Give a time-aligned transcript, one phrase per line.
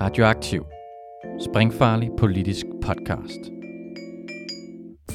[0.00, 0.62] Radioaktiv.
[1.50, 3.40] Springfarlig politisk podcast.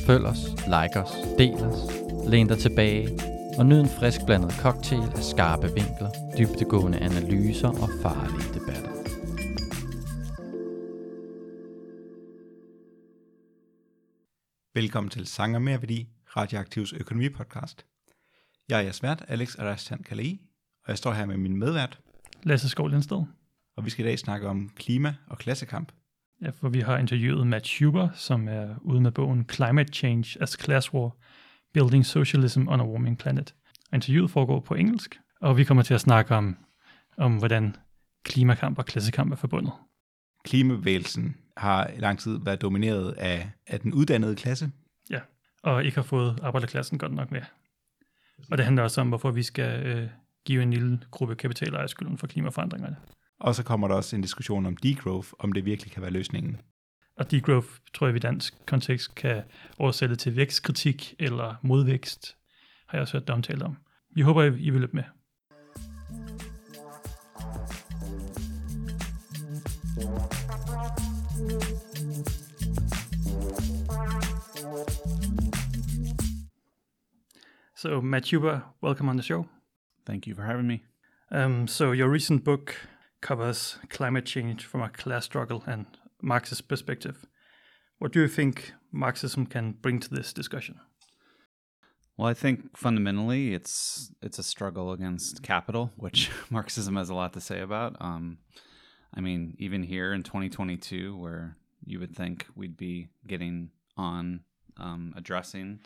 [0.08, 0.44] Følg os,
[0.76, 1.80] like os, del os,
[2.28, 3.20] læn dig tilbage
[3.58, 8.92] og nyd en frisk blandet cocktail af skarpe vinkler, dybtegående analyser og farlige debatter.
[14.74, 17.86] Velkommen til Sanger Mere Værdi, Radioaktivs økonomipodcast.
[18.70, 20.42] Jeg er jeres vært, Alex Arastan Kalei,
[20.84, 22.00] og jeg står her med min medvært,
[22.44, 23.24] Lasse Skov Lindsted.
[23.78, 25.92] Og vi skal i dag snakke om klima og klassekamp.
[26.42, 30.58] Ja, for vi har interviewet Matt Huber, som er ude med bogen Climate Change as
[30.62, 31.16] Class War,
[31.74, 33.56] Building Socialism on a Warming Planet.
[33.92, 36.58] Og interviewet foregår på engelsk, og vi kommer til at snakke om,
[37.18, 37.76] om hvordan
[38.24, 39.74] klimakamp og klassekamp er forbundet.
[40.44, 44.72] Klimabevægelsen har i lang tid været domineret af, af den uddannede klasse,
[45.10, 45.20] Ja,
[45.64, 47.42] og ikke har fået arbejderklassen godt nok med.
[48.52, 50.10] Og det handler også om, hvorfor vi skal øh,
[50.46, 52.96] give en lille gruppe kapitalejere skylden for klimaforandringerne.
[53.40, 56.62] Og så kommer der også en diskussion om degrowth, om det virkelig kan være løsningen.
[57.18, 59.44] Og degrowth tror jeg, vi i dansk kontekst kan
[59.78, 62.36] oversætte til vækstkritik eller modvækst,
[62.88, 63.78] har jeg også hørt det omtalt om.
[64.16, 65.04] Vi håber, I vil løbe med.
[77.78, 79.46] So, Matt Huber, welcome on the show.
[80.06, 80.84] Thank you for having me.
[81.32, 82.76] Um, so, your recent book
[83.22, 85.86] covers climate change from a class struggle and
[86.22, 87.26] Marxist perspective.
[88.00, 90.80] What do you think Marxism can bring to this discussion?
[92.18, 97.34] Well, I think fundamentally it's it's a struggle against capital, which Marxism has a lot
[97.34, 97.98] to say about.
[98.00, 98.38] Um,
[99.14, 104.42] I mean, even here in 2022, where you would think we'd be getting on
[104.78, 105.80] um, addressing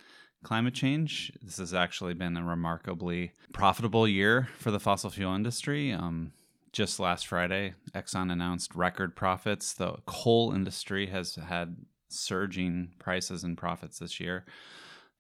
[0.44, 5.92] climate change, this has actually been a remarkably profitable year for the fossil fuel industry.
[5.92, 6.32] Um,
[6.72, 9.74] just last Friday, Exxon announced record profits.
[9.74, 11.78] The coal industry has had
[12.10, 14.46] surging prices and profits this year,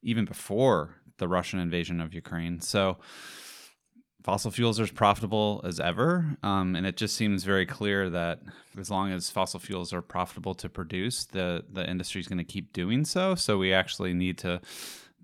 [0.01, 2.61] even before the Russian invasion of Ukraine.
[2.61, 2.97] So,
[4.23, 6.37] fossil fuels are as profitable as ever.
[6.43, 8.41] Um, and it just seems very clear that
[8.77, 12.43] as long as fossil fuels are profitable to produce, the, the industry is going to
[12.43, 13.35] keep doing so.
[13.35, 14.61] So, we actually need to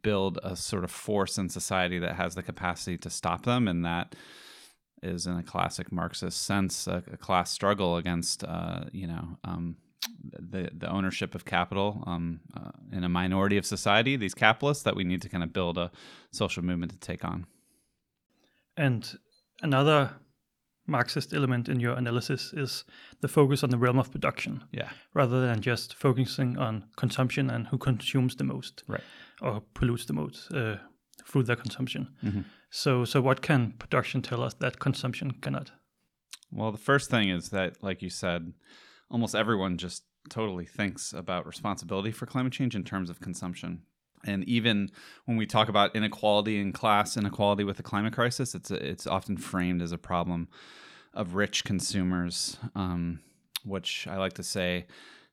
[0.02, 3.68] build a sort of force in society that has the capacity to stop them.
[3.68, 4.14] And that
[5.06, 9.78] is, in a classic Marxist sense, a, a class struggle against, uh, you know, um,
[10.52, 14.96] the the ownership of capital um, uh, in a minority of society, these capitalists, that
[14.96, 15.92] we need to kind of build a
[16.32, 17.46] social movement to take on.
[18.78, 19.18] And
[19.62, 20.12] another
[20.88, 22.86] Marxist element in your analysis is
[23.22, 27.68] the focus on the realm of production Yeah, rather than just focusing on consumption and
[27.68, 29.04] who consumes the most right.
[29.42, 30.78] or pollutes the most uh,
[31.26, 32.08] through their consumption.
[32.22, 32.44] Mhm.
[32.75, 35.72] So, so what can production tell us that consumption cannot?
[36.52, 38.52] Well, the first thing is that, like you said,
[39.09, 43.84] almost everyone just totally thinks about responsibility for climate change in terms of consumption.
[44.25, 44.91] And even
[45.24, 49.38] when we talk about inequality in class inequality with the climate crisis, it's it's often
[49.38, 50.50] framed as a problem
[51.14, 53.22] of rich consumers, um,
[53.64, 54.88] which I like to say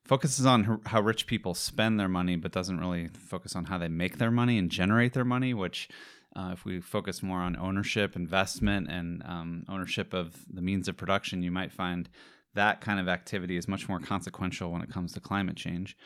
[0.05, 3.89] focuses on how rich people spend their money, but doesn't really focus on how they
[3.89, 5.53] make their money and generate their money.
[5.53, 5.89] Which,
[6.35, 10.97] uh, if we focus more on ownership, investment, and um, ownership of the means of
[10.97, 12.09] production, you might find
[12.55, 15.97] that kind of activity is much more consequential when it comes to climate change.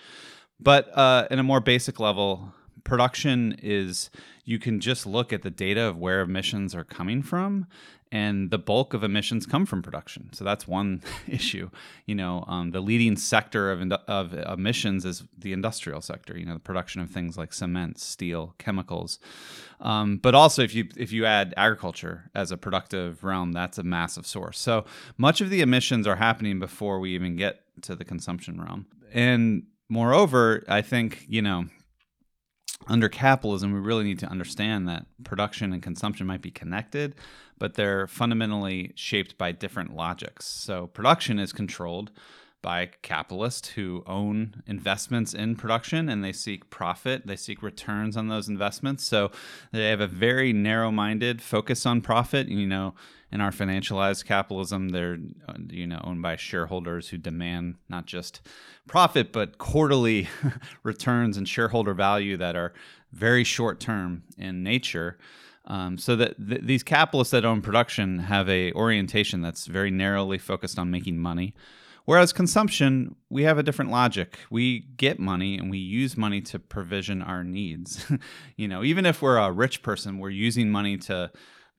[0.60, 2.54] But uh, in a more basic level,
[2.88, 4.10] production is
[4.46, 7.68] you can just look at the data of where emissions are coming from
[8.14, 10.30] and the bulk of emissions come from production.
[10.32, 11.70] So that's one issue.
[12.06, 16.54] You know um, the leading sector of, of emissions is the industrial sector you know
[16.54, 19.20] the production of things like cement steel chemicals.
[19.82, 23.84] Um, but also if you if you add agriculture as a productive realm that's a
[23.84, 24.58] massive source.
[24.58, 24.86] So
[25.18, 28.88] much of the emissions are happening before we even get to the consumption realm.
[29.14, 31.66] And moreover i think you know
[32.86, 37.16] under capitalism, we really need to understand that production and consumption might be connected,
[37.58, 40.46] but they're fundamentally shaped by different logics.
[40.46, 42.12] So, production is controlled
[42.62, 48.28] by capitalists who own investments in production and they seek profit, they seek returns on
[48.28, 49.04] those investments.
[49.04, 49.32] So,
[49.72, 52.48] they have a very narrow minded focus on profit.
[52.48, 52.94] You know,
[53.32, 58.42] in our financialized capitalism, they're uh, you know owned by shareholders who demand not just
[58.88, 60.30] profit but quarterly
[60.84, 62.74] returns and shareholder value that are
[63.12, 65.18] very short term in nature.
[65.66, 70.38] Um, so that th- these capitalists that own production have a orientation that's very narrowly
[70.38, 71.54] focused on making money.
[72.06, 74.40] Whereas consumption, we have a different logic.
[74.50, 78.10] We get money and we use money to provision our needs.
[78.56, 81.30] you know, even if we're a rich person, we're using money to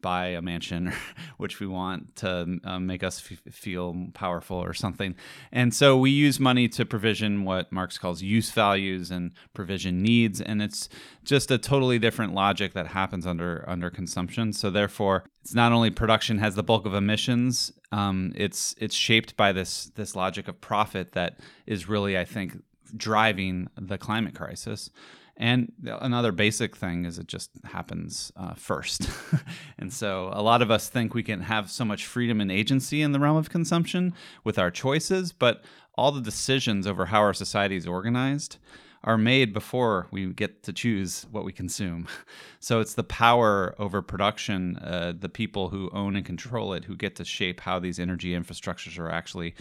[0.01, 0.93] buy a mansion,
[1.37, 5.15] which we want to uh, make us f- feel powerful or something.
[5.53, 10.41] And so we use money to provision what Marx calls use values and provision needs,
[10.41, 10.89] and it's
[11.25, 14.53] just a totally different logic that happens under under consumption.
[14.53, 19.37] So therefore, it's not only production has the bulk of emissions, um, it's it's shaped
[19.37, 22.63] by this this logic of profit that is really, I think,
[22.97, 24.91] driving the climate crisis.
[25.41, 29.09] And another basic thing is it just happens uh, first.
[29.79, 33.03] and so a lot of us think we can have so much freedom and agency
[33.03, 35.63] in the realm of consumption with our choices, but
[35.95, 38.59] all the decisions over how our society is organized
[39.05, 42.07] are made before we get to choose what we consume.
[42.61, 46.97] So it's the power over production, uh, the people who own and control it, who
[46.97, 49.55] get to shape how these energy infrastructures are actually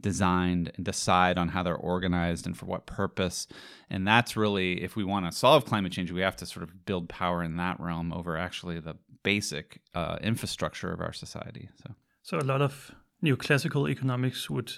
[0.00, 3.46] designed and decide on how they're organized and for what purpose.
[3.90, 6.84] And that's really, if we want to solve climate change, we have to sort of
[6.84, 11.68] build power in that realm over actually the basic uh, infrastructure of our society.
[11.82, 12.92] So, so a lot of
[13.24, 14.72] neoclassical economics would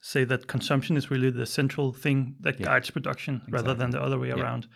[0.00, 2.66] say that consumption is really the central thing that yeah.
[2.66, 3.52] guides production exactly.
[3.52, 4.34] rather than the other way yeah.
[4.34, 4.66] around.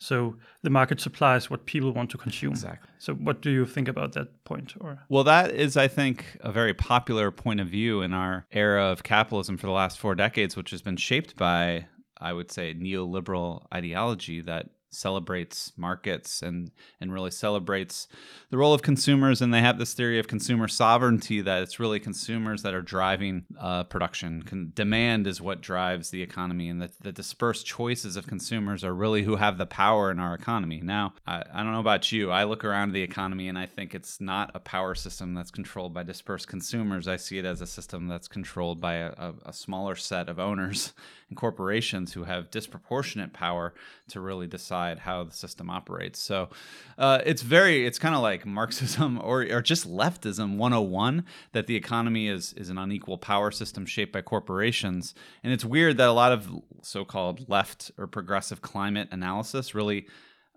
[0.00, 2.52] So the market supplies what people want to consume.
[2.52, 2.88] Exactly.
[2.98, 4.74] So what do you think about that point?
[4.80, 8.86] Or well, that is, I think, a very popular point of view in our era
[8.86, 11.86] of capitalism for the last four decades, which has been shaped by,
[12.18, 16.70] I would say, neoliberal ideology that celebrates markets and
[17.00, 18.08] and really celebrates
[18.50, 19.40] the role of consumers.
[19.40, 23.44] And they have this theory of consumer sovereignty that it's really consumers that are driving
[23.58, 24.42] uh, production.
[24.42, 28.94] Con- demand is what drives the economy and that the dispersed choices of consumers are
[28.94, 30.80] really who have the power in our economy.
[30.82, 32.30] Now I, I don't know about you.
[32.30, 35.94] I look around the economy and i think it's not a power system that's controlled
[35.94, 37.08] by dispersed consumers.
[37.08, 40.38] I see it as a system that's controlled by a, a, a smaller set of
[40.38, 40.92] owners
[41.30, 43.72] and corporations who have disproportionate power
[44.08, 46.18] to really decide how the system operates.
[46.18, 46.50] So
[46.98, 51.76] uh, it's very, it's kind of like Marxism or, or just leftism 101 that the
[51.76, 55.14] economy is, is an unequal power system shaped by corporations.
[55.42, 56.50] And it's weird that a lot of
[56.82, 60.06] so called left or progressive climate analysis really.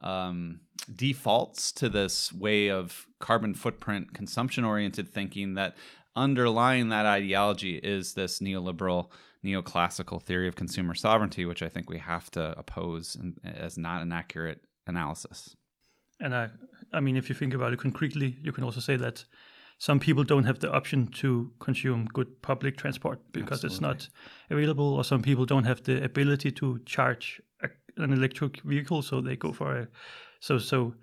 [0.02, 0.60] Um,
[0.94, 5.78] defaults to this way of carbon footprint consumption oriented thinking that
[6.14, 9.08] underlying that ideology is this neoliberal
[9.44, 14.12] neoclassical theory of consumer sovereignty, which I think we have to oppose as not an
[14.12, 15.56] accurate analysis.
[16.20, 16.50] And I,
[16.94, 19.26] I mean, if you think about it concretely, you can also say that
[19.80, 23.76] some people don't have the option to consume good public transport because Absolutely.
[23.76, 24.10] it's not
[24.50, 29.20] available, or some people don't have the ability to charge a, an electric vehicle, so
[29.20, 29.88] they go for a.
[30.40, 30.94] So so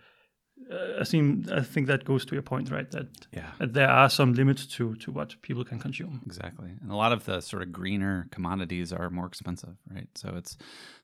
[0.71, 2.91] uh, I seem I think that goes to your point, right?
[2.91, 3.51] That, yeah.
[3.59, 6.23] that there are some limits to to what people can consume.
[6.27, 10.09] Exactly, and a lot of the sort of greener commodities are more expensive, right?
[10.15, 10.57] So it's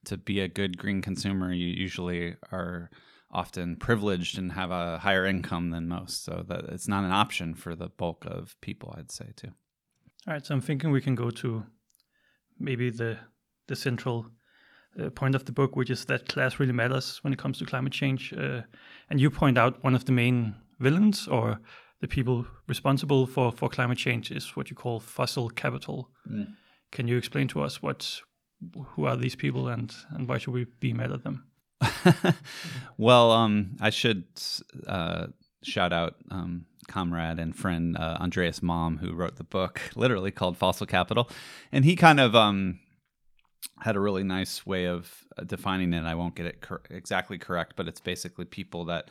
[0.04, 2.90] to be a good green consumer, you usually are
[3.30, 7.54] often privileged and have a higher income than most, so that it's not an option
[7.54, 9.52] for the bulk of people, I'd say too.
[10.26, 11.64] All right, so I'm thinking we can go to
[12.58, 13.18] maybe the
[13.66, 14.26] the central
[15.00, 17.66] uh, point of the book, which is that class really matters when it comes to
[17.66, 18.32] climate change.
[18.32, 18.62] Uh,
[19.10, 21.60] and you point out one of the main villains or
[22.00, 26.10] the people responsible for, for climate change is what you call fossil capital.
[26.30, 26.54] Mm.
[26.92, 28.20] Can you explain to us what
[28.74, 31.44] who are these people and, and why should we be mad at them?
[32.96, 34.24] well, um, I should
[34.86, 35.26] uh,
[35.62, 40.56] shout out um, comrade and friend uh, Andreas Malm, who wrote the book, literally called
[40.56, 41.28] Fossil Capital,
[41.72, 42.80] and he kind of um,
[43.80, 46.04] had a really nice way of uh, defining it.
[46.04, 49.10] I won't get it cor- exactly correct, but it's basically people that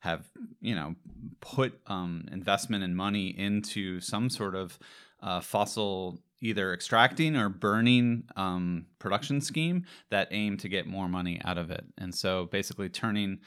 [0.00, 0.24] have,
[0.60, 0.94] you know,
[1.40, 4.78] put um, investment and money into some sort of
[5.22, 11.40] uh, fossil either extracting or burning um, production scheme that aim to get more money
[11.44, 11.84] out of it.
[11.98, 13.38] And so basically turning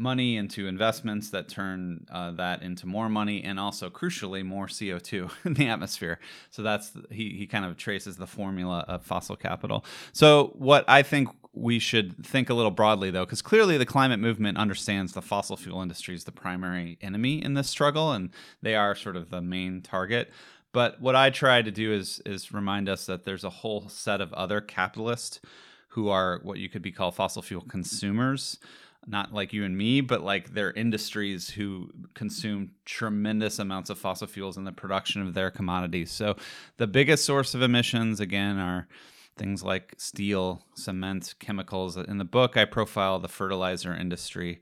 [0.00, 5.30] money into investments that turn uh, that into more money and also crucially more CO2
[5.44, 6.18] in the atmosphere.
[6.50, 9.84] So that's he he kind of traces the formula of fossil capital.
[10.12, 14.20] So what I think we should think a little broadly though because clearly the climate
[14.20, 18.30] movement understands the fossil fuel industry is the primary enemy in this struggle and
[18.62, 20.30] they are sort of the main target.
[20.72, 24.22] But what I try to do is is remind us that there's a whole set
[24.22, 25.40] of other capitalists
[25.88, 28.58] who are what you could be called fossil fuel consumers
[29.06, 34.26] not like you and me, but like their industries who consume tremendous amounts of fossil
[34.26, 36.10] fuels in the production of their commodities.
[36.10, 36.36] So
[36.76, 38.88] the biggest source of emissions, again, are
[39.36, 41.96] things like steel, cement, chemicals.
[41.96, 44.60] In the book, I profile the fertilizer industry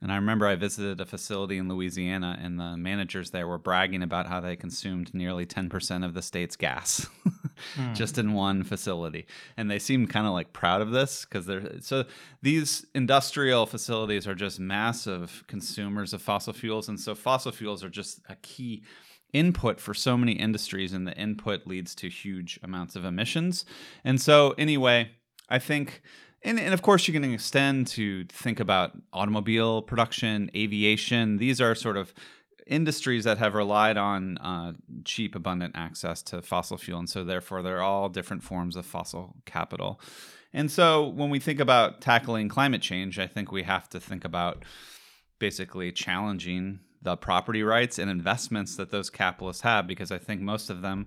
[0.00, 4.02] And I remember I visited a facility in Louisiana, and the managers there were bragging
[4.02, 7.06] about how they consumed nearly 10% of the state's gas
[7.74, 7.92] Hmm.
[7.92, 9.26] just in one facility.
[9.56, 12.04] And they seemed kind of like proud of this because they're so
[12.42, 16.88] these industrial facilities are just massive consumers of fossil fuels.
[16.88, 18.84] And so fossil fuels are just a key
[19.32, 23.64] input for so many industries, and the input leads to huge amounts of emissions.
[24.04, 25.10] And so, anyway,
[25.48, 26.02] I think
[26.42, 31.38] and, and of course, you can extend to think about automobile production, aviation.
[31.38, 32.14] These are sort of
[32.66, 34.72] industries that have relied on uh,
[35.04, 37.00] cheap, abundant access to fossil fuel.
[37.00, 40.00] And so, therefore, they're all different forms of fossil capital.
[40.52, 44.24] And so, when we think about tackling climate change, I think we have to think
[44.24, 44.64] about
[45.38, 50.70] basically challenging the property rights and investments that those capitalists have, because I think most
[50.70, 51.06] of them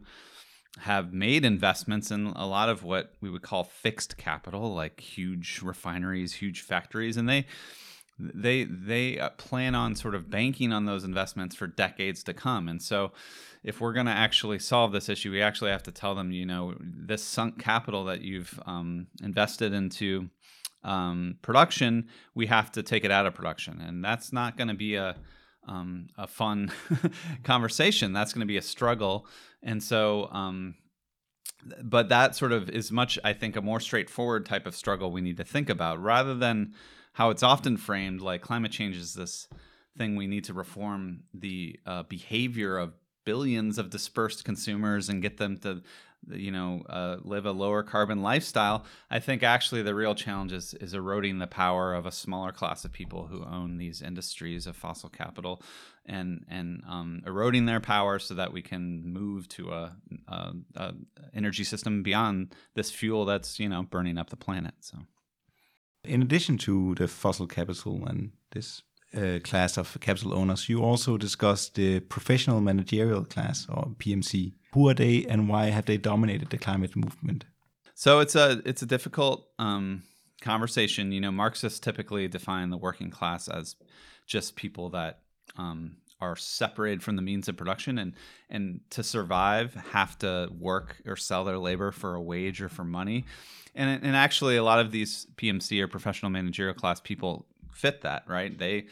[0.79, 5.61] have made investments in a lot of what we would call fixed capital, like huge
[5.61, 7.45] refineries, huge factories, and they
[8.19, 12.67] they they uh, plan on sort of banking on those investments for decades to come.
[12.67, 13.11] And so,
[13.63, 16.45] if we're going to actually solve this issue, we actually have to tell them, you
[16.45, 20.29] know, this sunk capital that you've um, invested into
[20.83, 24.73] um, production, we have to take it out of production, and that's not going to
[24.73, 25.15] be a
[25.67, 26.71] um, a fun
[27.43, 28.13] conversation.
[28.13, 29.27] That's going to be a struggle,
[29.63, 30.29] and so.
[30.31, 30.75] Um,
[31.83, 35.21] but that sort of is much, I think, a more straightforward type of struggle we
[35.21, 36.73] need to think about rather than
[37.13, 39.47] how it's often framed like climate change is this
[39.97, 42.93] thing we need to reform the uh, behavior of
[43.25, 45.81] billions of dispersed consumers and get them to
[46.29, 50.73] you know uh, live a lower carbon lifestyle i think actually the real challenge is,
[50.75, 54.75] is eroding the power of a smaller class of people who own these industries of
[54.75, 55.61] fossil capital
[56.05, 59.95] and and um, eroding their power so that we can move to a,
[60.27, 60.93] a, a
[61.33, 64.97] energy system beyond this fuel that's you know burning up the planet so
[66.03, 68.81] In addition to the fossil capital and this
[69.15, 74.53] uh, class of capital owners, you also discussed the professional managerial class or PMC.
[74.73, 77.45] Who are they, and why have they dominated the climate movement?
[77.93, 80.03] So it's a it's a difficult um,
[80.41, 81.11] conversation.
[81.11, 83.75] You know, Marxists typically define the working class as
[84.25, 85.19] just people that
[85.57, 88.13] um, are separated from the means of production and
[88.49, 92.83] and to survive have to work or sell their labor for a wage or for
[92.83, 93.25] money.
[93.73, 98.23] And and actually, a lot of these PMC or professional managerial class people fit that,
[98.27, 98.57] right?
[98.57, 98.87] They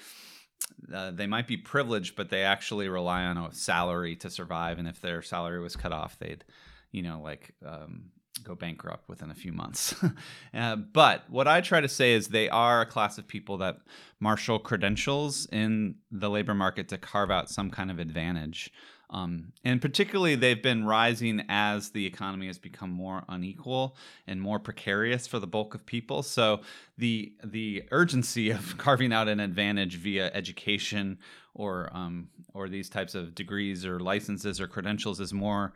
[0.93, 4.79] uh, they might be privileged, but they actually rely on a salary to survive.
[4.79, 6.43] And if their salary was cut off, they'd,
[6.91, 8.05] you know, like um,
[8.43, 9.95] go bankrupt within a few months.
[10.53, 13.77] uh, but what I try to say is they are a class of people that
[14.19, 18.71] marshal credentials in the labor market to carve out some kind of advantage.
[19.11, 24.59] Um, and particularly, they've been rising as the economy has become more unequal and more
[24.59, 26.21] precarious for the bulk of people.
[26.21, 26.61] So
[26.97, 31.17] the the urgency of carving out an advantage via education
[31.55, 35.73] or um, or these types of degrees or licenses or credentials is more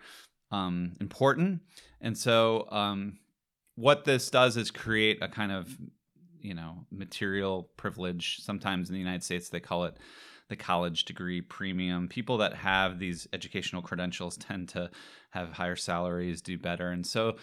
[0.51, 1.61] um, important.
[2.03, 3.17] And so, um,
[3.75, 5.75] what this does is create a kind of
[6.41, 8.37] you know material privilege.
[8.41, 9.97] Sometimes in the United States, they call it
[10.49, 12.07] the college degree premium.
[12.07, 14.91] People that have these educational credentials tend to
[15.31, 16.89] have higher salaries, do better.
[16.89, 17.37] And so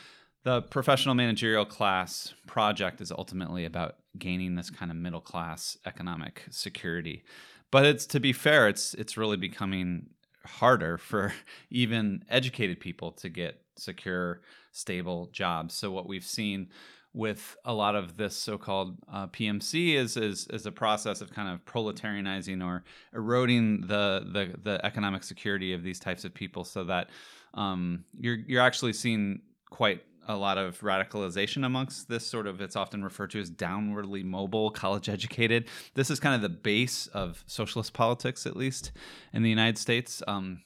[0.45, 6.45] the professional managerial class project is ultimately about gaining this kind of middle class economic
[6.51, 7.25] security.
[7.71, 10.11] But it's to be fair, it's it's really becoming
[10.45, 11.33] harder for
[11.71, 14.41] even educated people to get secure,
[14.73, 15.75] stable jobs.
[15.75, 16.69] So what we've seen
[17.13, 21.49] with a lot of this so-called uh, PMC is, is is a process of kind
[21.49, 22.85] of proletarianizing or
[23.15, 27.11] eroding the the, the economic security of these types of people, so that
[27.55, 32.77] um, you're you're actually seeing quite a lot of radicalization amongst this sort of it's
[32.77, 37.43] often referred to as downwardly mobile college educated this is kind of the base of
[37.47, 38.93] socialist politics at least
[39.33, 40.61] in the united states um,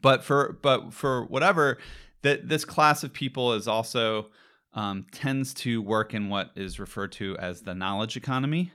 [0.00, 1.78] but for but for whatever
[2.22, 4.28] that this class of people is also
[4.74, 8.72] um, tends to work in what is referred to as the knowledge economy.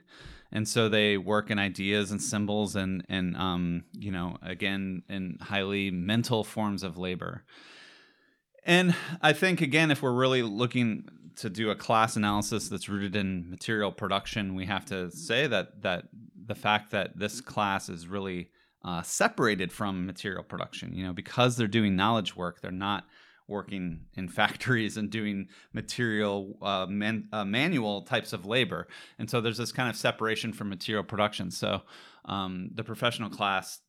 [0.51, 5.37] And so they work in ideas and symbols and, and um, you know, again, in
[5.41, 7.43] highly mental forms of labor.
[8.65, 11.05] And I think, again, if we're really looking
[11.37, 15.81] to do a class analysis that's rooted in material production, we have to say that,
[15.81, 16.05] that
[16.45, 18.49] the fact that this class is really
[18.83, 23.05] uh, separated from material production, you know, because they're doing knowledge work, they're not
[23.47, 28.87] working in factories and doing material uh, man, uh, manual types of labor.
[29.19, 31.51] And so there's this kind of separation from material production.
[31.51, 31.81] So
[32.25, 33.79] um, the professional class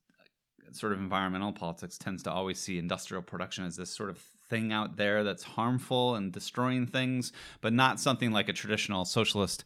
[0.73, 4.73] sort of environmental politics tends to always see industrial production as this sort of thing
[4.73, 9.65] out there that's harmful and destroying things, but not something like a traditional socialist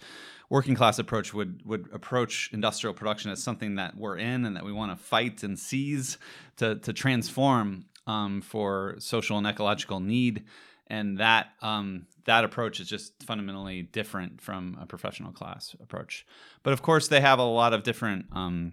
[0.48, 4.64] working class approach would would approach industrial production as something that we're in and that
[4.64, 6.18] we want to fight and seize
[6.56, 10.44] to to transform um, for social and ecological need.
[10.88, 16.26] And that um, that approach is just fundamentally different from a professional class approach.
[16.64, 18.72] But of course, they have a lot of different um,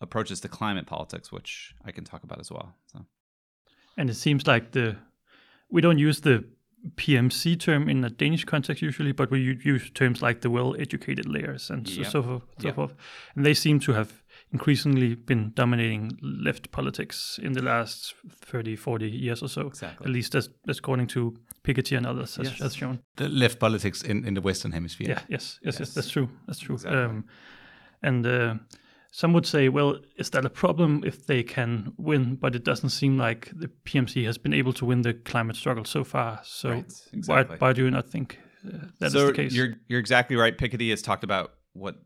[0.00, 2.74] approaches to climate politics, which I can talk about as well.
[2.92, 3.06] So.
[3.96, 4.96] And it seems like the
[5.70, 6.44] we don't use the
[6.96, 11.70] PMC term in a Danish context usually, but we use terms like the well-educated layers
[11.70, 12.94] and so, so forth, so forth.
[13.34, 14.22] And they seem to have
[14.52, 19.66] increasingly been dominating left politics in the last 30, 40 years or so.
[19.66, 20.04] Exactly.
[20.06, 21.34] At least as, as according to
[21.64, 22.60] Piketty and others has, Yes.
[22.60, 23.00] has shown.
[23.16, 25.08] The left politics in, in the Western Hemisphere.
[25.08, 25.94] Yeah, yes, yes, yes, Yes.
[25.94, 26.28] that's true.
[26.46, 26.76] That's true.
[26.76, 27.00] Exactly.
[27.02, 27.24] Um,
[28.02, 28.54] and uh,
[29.10, 32.36] some would say, well, is that a problem if they can win?
[32.36, 35.84] But it doesn't seem like the PMC has been able to win the climate struggle
[35.84, 36.40] so far.
[36.44, 37.56] So Right, exactly.
[37.58, 39.52] why, why do you not think uh, that is so the case?
[39.52, 40.56] You're you're exactly right.
[40.56, 41.96] Piketty has talked about what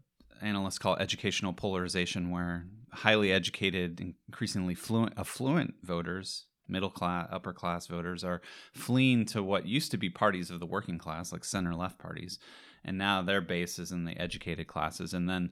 [0.42, 7.86] analysts call educational polarization, where highly educated, increasingly fluent, affluent voters, middle class, upper class
[7.86, 8.40] voters, are
[8.72, 12.38] fleeing to what used to be parties of the working class, like center left parties,
[12.84, 15.50] and now their base is in the educated classes, and then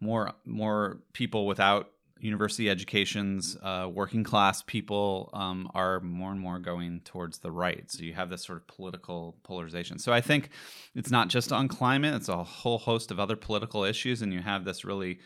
[0.00, 1.90] more more people without
[2.20, 7.90] university educations, uh, working class people um, are more and more going towards the right.
[7.90, 9.98] So you have this sort of political polarization.
[9.98, 10.50] So I think
[10.94, 14.40] it's not just on climate; it's a whole host of other political issues, and you
[14.40, 15.18] have this really,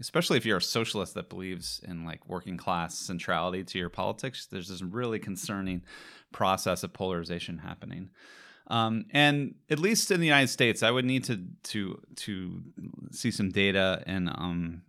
[0.00, 4.46] especially if you're a socialist that believes in like working class centrality to your politics.
[4.46, 5.82] There's this really concerning
[6.32, 8.10] process of polarization happening.
[8.66, 12.62] Um, and at least in the United States, I would need to to to
[13.12, 14.82] see some data and um,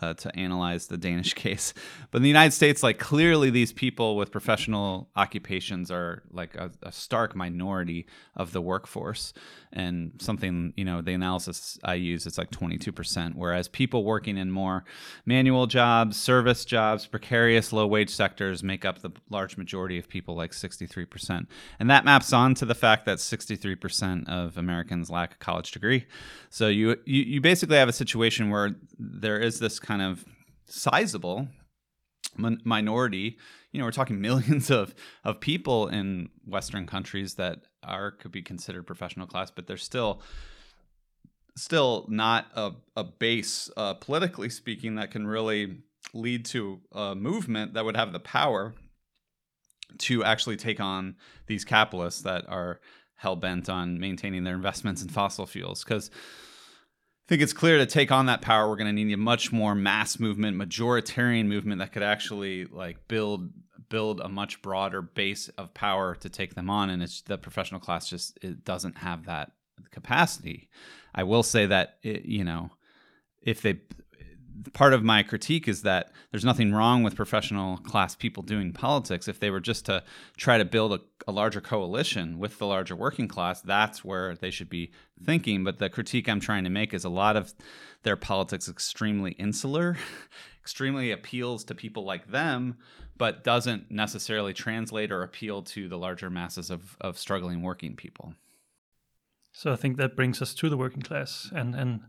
[0.00, 1.74] uh, to analyze the Danish case.
[2.10, 6.70] But in the United States, like clearly, these people with professional occupations are like a,
[6.82, 9.32] a stark minority of the workforce,
[9.72, 14.04] and something you know the analysis I use it's like twenty two percent, whereas people
[14.04, 14.84] working in more
[15.26, 20.34] manual jobs, service jobs, precarious low wage sectors make up the large majority of people,
[20.34, 24.28] like sixty three percent, and that maps on to the fact that sixty three percent
[24.28, 26.06] of Americans lack a college degree.
[26.50, 30.24] So you, you you basically have a situation where there is this kind of
[30.66, 31.48] sizable
[32.36, 33.38] min- minority.
[33.72, 38.42] You know, we're talking millions of of people in Western countries that are could be
[38.42, 40.20] considered professional class, but they're still
[41.56, 45.78] still not a, a base uh, politically speaking that can really
[46.14, 48.74] lead to a movement that would have the power
[49.96, 52.78] to actually take on these capitalists that are
[53.16, 56.10] hell bent on maintaining their investments in fossil fuels because
[57.28, 59.52] I think it's clear to take on that power, we're going to need a much
[59.52, 63.50] more mass movement, majoritarian movement that could actually like build
[63.90, 66.88] build a much broader base of power to take them on.
[66.88, 69.52] And it's the professional class just it doesn't have that
[69.90, 70.70] capacity.
[71.14, 72.70] I will say that it, you know
[73.42, 73.80] if they
[74.72, 79.28] part of my critique is that there's nothing wrong with professional class people doing politics.
[79.28, 80.02] If they were just to
[80.36, 84.50] try to build a, a, larger coalition with the larger working class, that's where they
[84.50, 84.90] should be
[85.24, 85.64] thinking.
[85.64, 87.52] But the critique I'm trying to make is a lot of
[88.02, 89.96] their politics extremely insular,
[90.60, 92.78] extremely appeals to people like them,
[93.16, 98.34] but doesn't necessarily translate or appeal to the larger masses of, of struggling working people.
[99.52, 102.02] So I think that brings us to the working class and and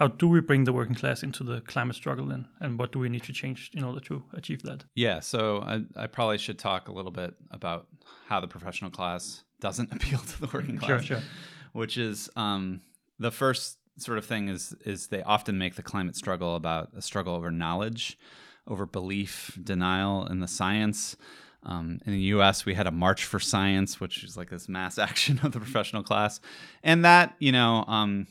[0.00, 2.98] how do we bring the working class into the climate struggle then and what do
[2.98, 6.58] we need to change in order to achieve that yeah so i, I probably should
[6.58, 7.86] talk a little bit about
[8.26, 11.22] how the professional class doesn't appeal to the working class sure, sure.
[11.72, 12.80] which is um,
[13.18, 17.02] the first sort of thing is is they often make the climate struggle about a
[17.02, 18.18] struggle over knowledge
[18.66, 21.16] over belief denial in the science
[21.62, 24.98] um, in the U.S., we had a March for Science, which is like this mass
[24.98, 26.40] action of the professional class,
[26.82, 28.26] and that you know, um,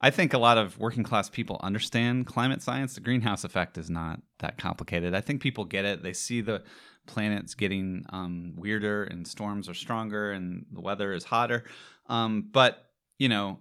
[0.00, 2.94] I think a lot of working class people understand climate science.
[2.94, 5.14] The greenhouse effect is not that complicated.
[5.14, 6.02] I think people get it.
[6.02, 6.62] They see the
[7.06, 11.64] planet's getting um, weirder, and storms are stronger, and the weather is hotter.
[12.08, 13.60] Um, but you know,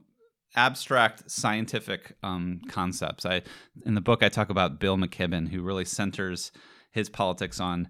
[0.56, 3.26] abstract scientific um, concepts.
[3.26, 3.42] I
[3.86, 6.52] in the book I talk about Bill McKibben, who really centers
[6.92, 7.88] his politics on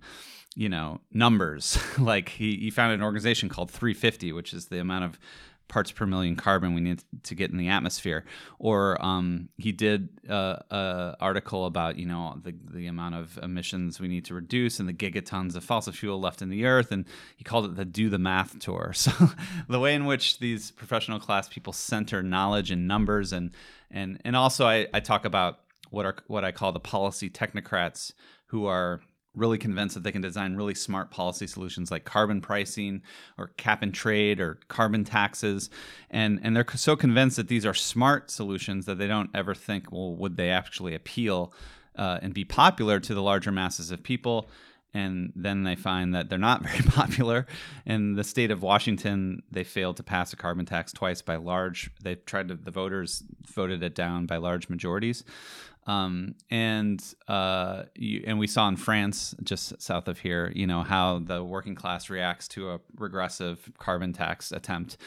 [0.55, 5.03] you know numbers like he, he founded an organization called 350 which is the amount
[5.03, 5.19] of
[5.67, 8.25] parts per million carbon we need to get in the atmosphere.
[8.59, 13.99] Or um, he did uh, a article about you know the, the amount of emissions
[13.99, 16.91] we need to reduce and the gigatons of fossil fuel left in the earth.
[16.91, 18.93] And he called it the do the math tour.
[19.03, 19.11] So
[19.67, 23.51] the way in which these professional class people center knowledge and numbers and
[23.91, 28.13] and and also I, I talk about what are what I call the policy technocrats
[28.47, 29.01] who are
[29.35, 33.01] really convinced that they can design really smart policy solutions like carbon pricing
[33.37, 35.69] or cap and trade or carbon taxes
[36.11, 39.91] and and they're so convinced that these are smart solutions that they don't ever think
[39.91, 41.53] well would they actually appeal
[41.95, 44.49] uh, and be popular to the larger masses of people
[44.93, 47.45] and then they find that they're not very popular.
[47.85, 51.89] In the state of Washington, they failed to pass a carbon tax twice by large.
[52.01, 55.23] They tried to, the voters voted it down by large majorities.
[55.85, 60.81] Um, and uh, you, and we saw in France, just south of here, you know
[60.81, 64.97] how the working class reacts to a regressive carbon tax attempt,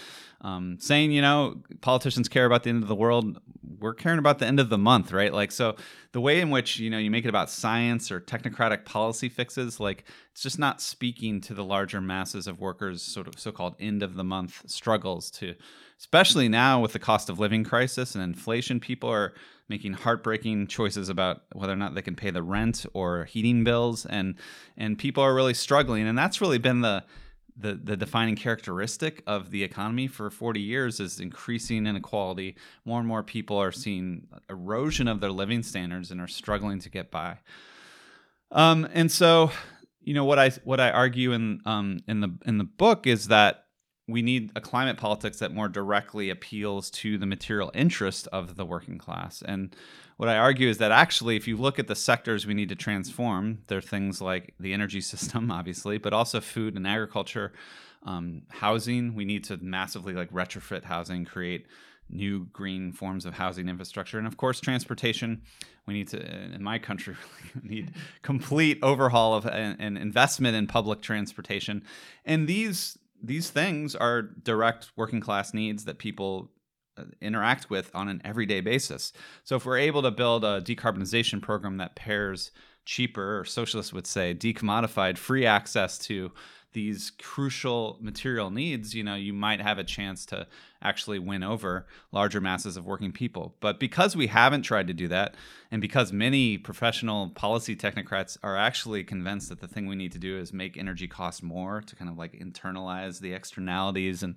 [0.43, 3.41] um, saying you know politicians care about the end of the world,
[3.81, 5.33] we're caring about the end of the month, right?
[5.33, 5.77] Like so,
[6.12, 9.81] the way in which you know you make it about science or technocratic policy fixes,
[9.81, 14.03] like it's just not speaking to the larger masses of workers' sort of so-called end
[14.03, 15.55] of the month struggles to,
[15.99, 19.33] especially now with the cost of living crisis and inflation, people are
[19.68, 24.07] making heartbreaking choices about whether or not they can pay the rent or heating bills
[24.07, 24.35] and
[24.76, 27.05] and people are really struggling and that's really been the
[27.59, 32.57] the, the defining characteristic of the economy for 40 years is increasing inequality.
[32.85, 36.90] More and more people are seeing erosion of their living standards and are struggling to
[36.90, 37.38] get by.
[38.50, 39.50] Um, and so,
[40.02, 43.29] you know, what I what I argue in um, in the in the book is
[43.29, 43.65] that
[44.09, 48.64] we need a climate politics that more directly appeals to the material interest of the
[48.64, 49.42] working class.
[49.42, 49.75] And
[50.16, 52.77] what I argue is that actually, if you look at the sectors we need to
[52.77, 57.53] transform, there are things like the energy system, obviously, but also food and agriculture,
[58.05, 59.14] um, housing.
[59.14, 61.66] We need to massively like retrofit housing, create
[62.09, 65.42] new green forms of housing infrastructure, and of course, transportation.
[65.87, 67.16] We need to, in my country,
[67.62, 67.92] need
[68.23, 71.83] complete overhaul of an investment in public transportation.
[72.25, 76.51] And these these things are direct working class needs that people
[76.97, 79.12] uh, interact with on an everyday basis.
[79.45, 82.51] So if we're able to build a decarbonization program that pairs
[82.85, 86.33] cheaper, or socialists would say, decommodified free access to
[86.77, 90.47] these crucial material needs, you know, you might have a chance to
[90.83, 93.55] actually win over larger masses of working people.
[93.61, 95.37] But because we haven't tried to do that,
[95.71, 100.19] and because many professional policy technocrats are actually convinced that the thing we need to
[100.19, 104.35] do is make energy cost more to kind of like internalize the externalities and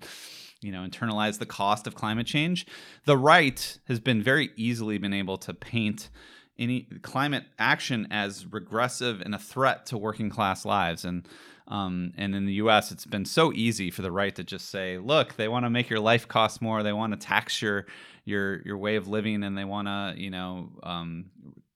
[0.62, 2.66] you know internalize the cost of climate change,
[3.04, 6.10] the right has been very easily been able to paint
[6.58, 11.26] any climate action as regressive and a threat to working class lives and
[11.70, 14.98] um, and in the U.S., it's been so easy for the right to just say,
[14.98, 16.82] "Look, they want to make your life cost more.
[16.82, 17.86] They want to tax your
[18.26, 21.26] your your way of living, and they want to, you know, um,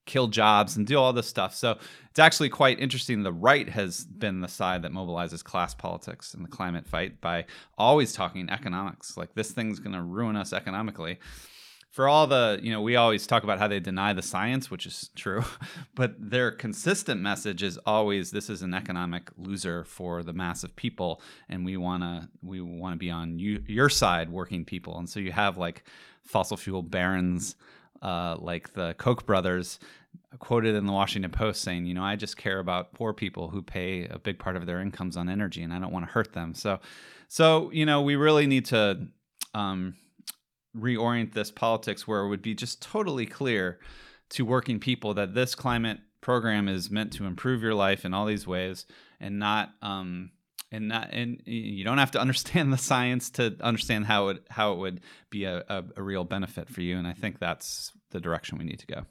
[0.06, 1.78] kill jobs and do all this stuff." So
[2.10, 3.22] it's actually quite interesting.
[3.22, 7.46] The right has been the side that mobilizes class politics in the climate fight by
[7.78, 9.16] always talking economics.
[9.16, 11.20] Like this thing's going to ruin us economically
[11.94, 14.88] for all the you know we always talk about how they deny the science which
[14.88, 15.44] is true
[15.96, 20.76] but their consistent message is always this is an economic loser for the mass of
[20.76, 24.98] people and we want to we want to be on you, your side working people.
[24.98, 25.84] And so you have like
[26.24, 27.56] fossil fuel barons
[28.02, 29.80] uh, like the koch brothers
[30.40, 33.62] quoted in the washington post saying you know i just care about poor people who
[33.62, 36.34] pay a big part of their incomes on energy and i don't want to hurt
[36.34, 36.56] them.
[36.56, 36.80] So
[37.28, 39.08] so you know we really need to
[39.54, 39.96] um,
[40.78, 43.80] reorient this politics where it would be just totally clear
[44.30, 48.26] to working people that this climate program is meant to improve your life in all
[48.26, 48.86] these ways
[49.20, 50.32] and not um
[50.72, 54.72] and not and you don't have to understand the science to understand how it how
[54.74, 58.20] it would be a, a, a real benefit for you and i think that's the
[58.20, 59.06] direction we need to go.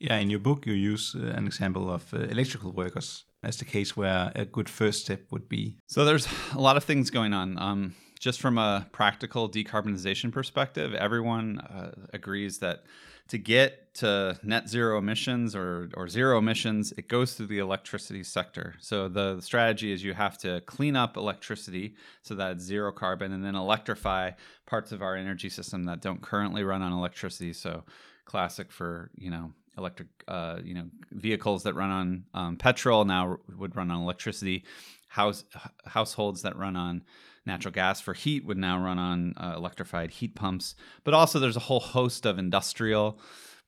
[0.00, 3.64] Yeah in your book you use uh, an example of uh, electrical workers as the
[3.64, 5.76] case where a good first step would be.
[5.86, 7.58] So there's a lot of things going on.
[7.58, 12.84] Um just from a practical decarbonization perspective, everyone uh, agrees that
[13.28, 18.24] to get to net zero emissions or, or zero emissions, it goes through the electricity
[18.24, 18.74] sector.
[18.80, 23.32] So the, strategy is you have to clean up electricity so that it's zero carbon
[23.32, 24.32] and then electrify
[24.66, 27.52] parts of our energy system that don't currently run on electricity.
[27.52, 27.84] So
[28.24, 33.36] classic for, you know, electric, uh, you know, vehicles that run on um, petrol now
[33.56, 34.64] would run on electricity.
[35.08, 35.44] House
[35.86, 37.02] households that run on
[37.48, 40.76] natural gas for heat would now run on uh, electrified heat pumps.
[41.02, 43.18] But also, there's a whole host of industrial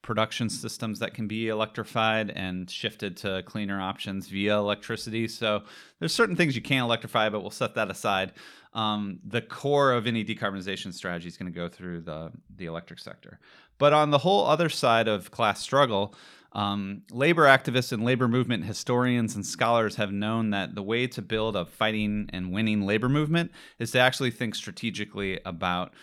[0.03, 5.29] production systems that can be electrified and shifted to cleaner options via electricity.
[5.29, 5.63] So
[5.99, 8.33] there's certain things you can't electrify, but we'll set that aside.
[8.73, 13.01] Um, the core of any decarbonization strategy is going to go through the the electric
[13.01, 13.41] sector.
[13.79, 16.15] But on the whole other side of class struggle,
[16.53, 21.23] um, labor activists and labor movement historians and scholars have known that the way to
[21.23, 25.95] build a fighting and winning labor movement is to actually think strategically about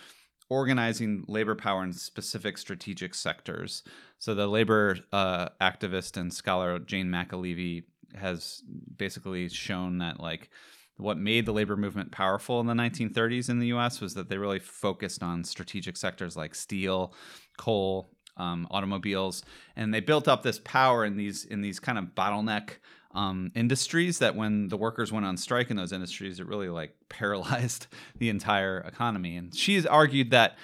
[0.48, 3.82] organizing labor power in specific strategic sectors.
[4.18, 7.84] So the labor uh, activist and scholar Jane McAlevey
[8.14, 8.62] has
[8.96, 10.48] basically shown that like
[10.96, 14.38] what made the labor movement powerful in the 1930s in the US was that they
[14.38, 17.12] really focused on strategic sectors like steel,
[17.56, 19.42] coal, um, automobiles,
[19.76, 22.78] and they built up this power in these in these kind of bottleneck
[23.14, 26.94] um, industries that when the workers went on strike in those industries, it really like
[27.08, 29.36] paralyzed the entire economy.
[29.36, 30.56] And she's argued that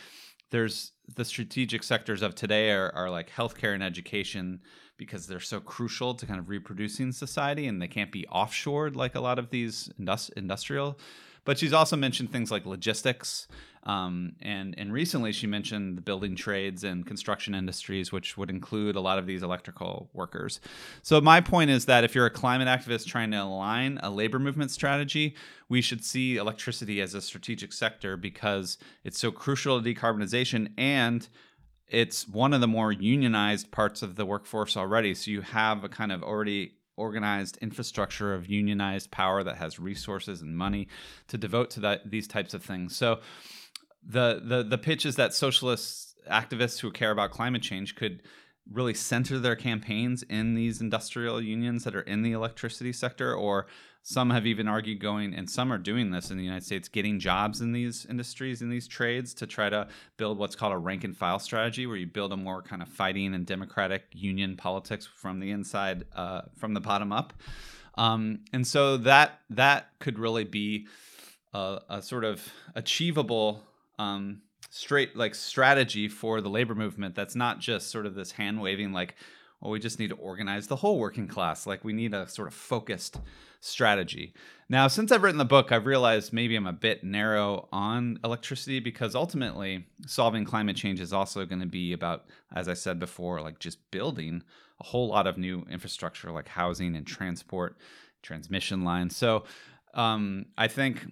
[0.51, 4.61] there's the strategic sectors of today are, are like healthcare and education
[4.97, 9.15] because they're so crucial to kind of reproducing society and they can't be offshored like
[9.15, 10.99] a lot of these industri- industrial.
[11.45, 13.47] But she's also mentioned things like logistics.
[13.85, 18.97] Um, and, and recently she mentioned the building trades and construction industries, which would include
[18.97, 20.59] a lot of these electrical workers.
[21.03, 24.39] So, my point is that if you're a climate activist trying to align a labor
[24.39, 25.35] movement strategy,
[25.69, 31.29] we should see electricity as a strategic sector because it's so crucial to decarbonization and
[31.89, 35.15] it's one of the more unionized parts of the workforce already.
[35.15, 40.43] So you have a kind of already organized infrastructure of unionized power that has resources
[40.43, 40.89] and money
[41.29, 42.97] to devote to that these types of things.
[42.97, 43.21] So
[44.07, 48.23] the the the pitch is that socialist activists who care about climate change could
[48.73, 53.67] really center their campaigns in these industrial unions that are in the electricity sector or
[54.03, 57.19] some have even argued going and some are doing this in the united states getting
[57.19, 61.05] jobs in these industries in these trades to try to build what's called a rank
[61.05, 65.07] and file strategy where you build a more kind of fighting and democratic union politics
[65.07, 67.33] from the inside uh, from the bottom up.
[67.97, 70.87] Um, and so that that could really be
[71.53, 73.63] a, a sort of achievable
[73.99, 74.43] um,
[74.75, 78.93] straight like strategy for the labor movement that's not just sort of this hand waving
[78.93, 79.15] like
[79.61, 82.49] well we just need to organize the whole working class like we need a sort
[82.49, 83.21] of focused
[83.61, 84.35] strategy.
[84.69, 88.81] Now since i've written the book i've realized maybe i'm a bit narrow on electricity
[88.81, 93.41] because ultimately solving climate change is also going to be about as i said before
[93.41, 94.43] like just building
[94.81, 97.77] a whole lot of new infrastructure like housing and transport
[98.23, 99.17] transmission lines.
[99.17, 99.45] So
[99.95, 101.07] um, i think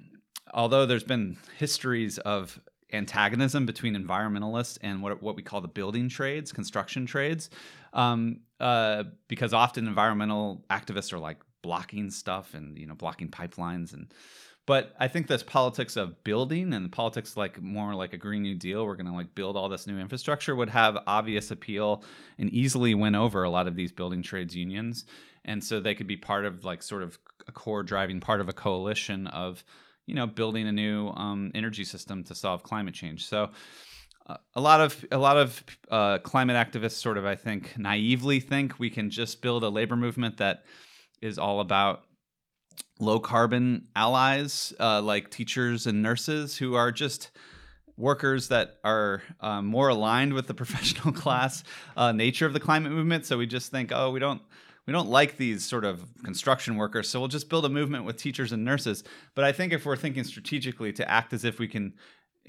[0.52, 2.60] although there's been histories of
[2.92, 7.50] antagonism between environmentalists and what what we call the building trades, construction trades,
[7.92, 13.92] um, uh, because often environmental activists are like blocking stuff and you know blocking pipelines
[13.92, 14.12] and.
[14.64, 18.54] But I think this politics of building and politics like more like a Green New
[18.54, 22.04] Deal, we're going to like build all this new infrastructure, would have obvious appeal
[22.38, 25.04] and easily win over a lot of these building trades unions,
[25.44, 28.48] and so they could be part of like sort of a core driving part of
[28.48, 29.64] a coalition of
[30.06, 33.26] you know building a new um, energy system to solve climate change.
[33.26, 33.50] So
[34.26, 38.40] uh, a lot of a lot of uh, climate activists sort of I think naively
[38.40, 40.64] think we can just build a labor movement that
[41.20, 42.02] is all about
[42.98, 47.30] low carbon allies uh, like teachers and nurses who are just
[47.96, 51.64] workers that are um, more aligned with the professional class
[51.96, 53.26] uh, nature of the climate movement.
[53.26, 54.42] So we just think, oh, we don't
[54.86, 58.16] we don't like these sort of construction workers, so we'll just build a movement with
[58.16, 59.04] teachers and nurses.
[59.34, 61.94] But I think if we're thinking strategically to act as if we can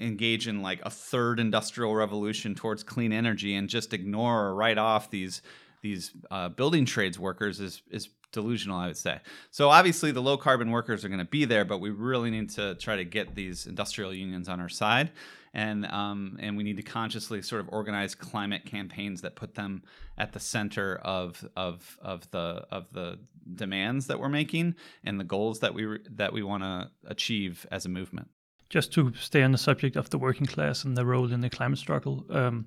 [0.00, 4.78] engage in like a third industrial revolution towards clean energy and just ignore or write
[4.78, 5.42] off these
[5.82, 9.20] these uh, building trades workers is is delusional, I would say.
[9.52, 12.50] So obviously the low carbon workers are going to be there, but we really need
[12.50, 15.12] to try to get these industrial unions on our side
[15.54, 19.82] and um, and we need to consciously sort of organize climate campaigns that put them
[20.18, 23.18] at the center of of of the of the
[23.54, 27.86] demands that we're making and the goals that we that we want to achieve as
[27.86, 28.28] a movement.
[28.68, 31.50] Just to stay on the subject of the working class and the role in the
[31.50, 32.26] climate struggle.
[32.30, 32.66] Um,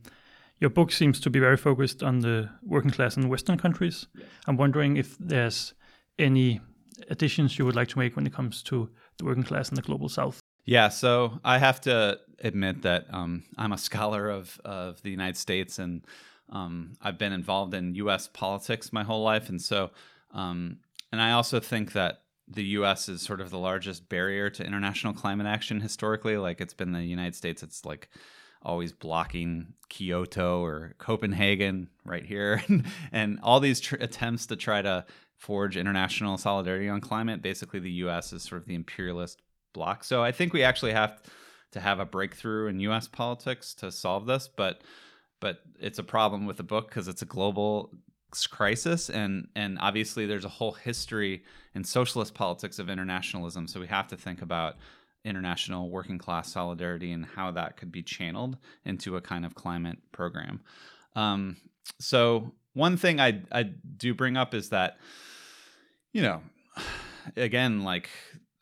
[0.60, 4.08] your book seems to be very focused on the working class in Western countries.
[4.15, 4.28] Yes.
[4.47, 5.73] I'm wondering if there's
[6.17, 6.62] any
[7.10, 9.82] additions you would like to make when it comes to the working class in the
[9.84, 10.39] global south.
[10.67, 15.38] Yeah, so I have to admit that um, I'm a scholar of of the United
[15.38, 16.06] States, and
[16.49, 18.27] um, I've been involved in U.S.
[18.27, 19.91] politics my whole life, and so
[20.34, 20.80] um,
[21.13, 23.08] and I also think that the U.S.
[23.08, 26.36] is sort of the largest barrier to international climate action historically.
[26.36, 27.63] Like it's been the United States.
[27.63, 28.10] It's like
[28.62, 32.62] always blocking Kyoto or Copenhagen right here,
[33.13, 35.06] and all these tr- attempts to try to
[35.38, 37.41] forge international solidarity on climate.
[37.41, 38.34] Basically, the U.S.
[38.34, 39.41] is sort of the imperialist
[39.73, 40.03] block.
[40.03, 41.21] So I think we actually have
[41.71, 43.08] to have a breakthrough in U.S.
[43.08, 44.82] politics to solve this, but
[45.39, 47.91] but it's a problem with the book because it's a global
[48.49, 53.88] crisis and and obviously there's a whole history in socialist politics of internationalism so we
[53.88, 54.75] have to think about
[55.23, 59.97] international working class solidarity and how that could be channeled into a kind of climate
[60.12, 60.60] program
[61.15, 61.56] um,
[61.99, 64.97] so one thing I, I do bring up is that
[66.12, 66.41] you know
[67.38, 68.10] again like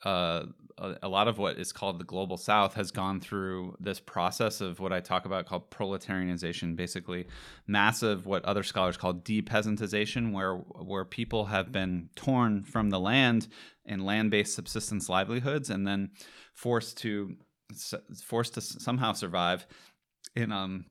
[0.04, 0.44] uh,
[0.78, 4.80] a lot of what is called the global south has gone through this process of
[4.80, 7.28] what I talk about called proletarianization, basically
[7.66, 13.48] massive what other scholars call depeasantization, where where people have been torn from the land
[13.86, 16.12] and land-based subsistence livelihoods and then
[16.54, 17.38] forced to
[18.24, 19.66] forced to somehow survive
[20.36, 20.86] in um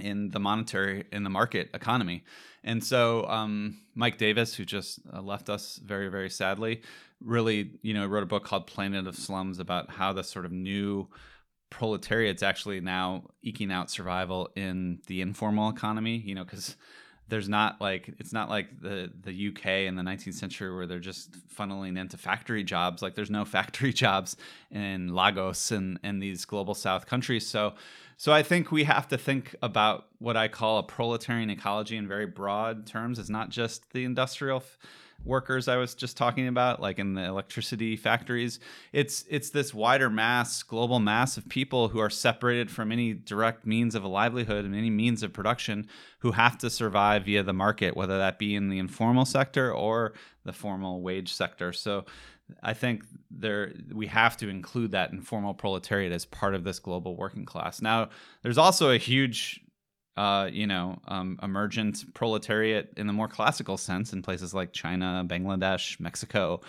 [0.00, 2.24] in the monetary in the market economy
[2.64, 6.82] and so um, mike davis who just uh, left us very very sadly
[7.20, 10.52] really you know wrote a book called planet of slums about how the sort of
[10.52, 11.06] new
[11.70, 16.76] proletariat's actually now eking out survival in the informal economy you know because
[17.28, 20.98] there's not like it's not like the the UK in the 19th century where they're
[20.98, 23.02] just funneling into factory jobs.
[23.02, 24.36] Like there's no factory jobs
[24.70, 27.46] in Lagos and and these global south countries.
[27.46, 27.74] So
[28.16, 32.08] so I think we have to think about what I call a proletarian ecology in
[32.08, 34.78] very broad terms it's not just the industrial f-
[35.24, 38.60] workers I was just talking about, like in the electricity factories.
[38.92, 43.66] It's it's this wider mass, global mass of people who are separated from any direct
[43.66, 47.52] means of a livelihood and any means of production who have to survive via the
[47.52, 50.12] market, whether that be in the informal sector or
[50.44, 51.72] the formal wage sector.
[51.72, 52.04] So
[52.62, 57.16] I think there we have to include that informal proletariat as part of this global
[57.16, 57.82] working class.
[57.82, 58.08] Now,
[58.42, 59.60] there's also a huge
[60.16, 65.24] uh, you know, um, emergent proletariat in the more classical sense in places like China,
[65.26, 66.60] Bangladesh, Mexico.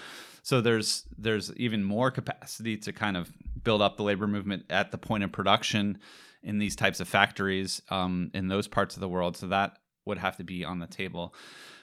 [0.41, 3.31] So there's there's even more capacity to kind of
[3.63, 5.99] build up the labor movement at the point of production
[6.43, 9.37] in these types of factories um, in those parts of the world.
[9.37, 11.33] So that would have to be on the table.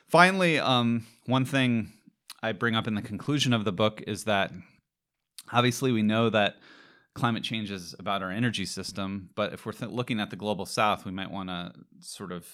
[0.07, 1.93] Finally, um, one thing
[2.43, 4.53] I bring up in the conclusion of the book is that
[5.53, 6.57] obviously we know that
[7.15, 9.31] climate change is about our energy system.
[9.35, 12.47] But if we're th- looking at the global south, we might want to sort of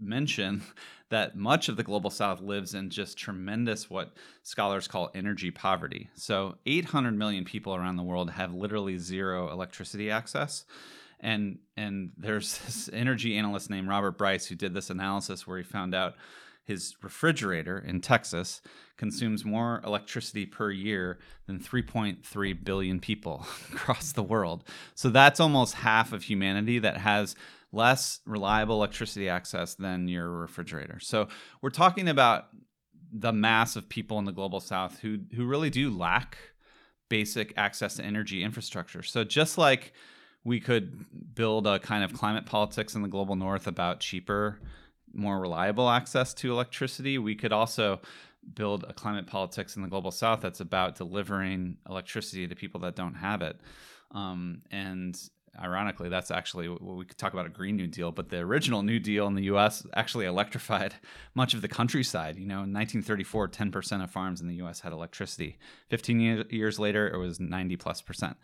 [0.00, 0.62] mention
[1.10, 6.08] that much of the global south lives in just tremendous what scholars call energy poverty.
[6.16, 10.64] So 800 million people around the world have literally zero electricity access.
[11.20, 15.64] And and there's this energy analyst named Robert Bryce who did this analysis where he
[15.64, 16.14] found out
[16.64, 18.62] his refrigerator in Texas
[18.96, 24.64] consumes more electricity per year than 3.3 billion people across the world.
[24.94, 27.36] So that's almost half of humanity that has
[27.70, 31.00] less reliable electricity access than your refrigerator.
[31.00, 31.28] So
[31.60, 32.48] we're talking about
[33.12, 36.36] the mass of people in the global south who who really do lack
[37.08, 39.02] basic access to energy infrastructure.
[39.02, 39.92] So just like
[40.44, 44.58] we could build a kind of climate politics in the global north about cheaper
[45.14, 48.00] more reliable access to electricity, we could also
[48.54, 52.94] build a climate politics in the global south that's about delivering electricity to people that
[52.94, 53.58] don't have it.
[54.10, 55.18] Um, and
[55.60, 58.82] ironically, that's actually well, we could talk about a Green New Deal, but the original
[58.82, 59.86] New Deal in the U.S.
[59.94, 60.94] actually electrified
[61.34, 62.36] much of the countryside.
[62.36, 64.80] You know, in 1934, 10% of farms in the U.S.
[64.80, 65.58] had electricity.
[65.88, 68.36] 15 years later, it was 90 plus percent.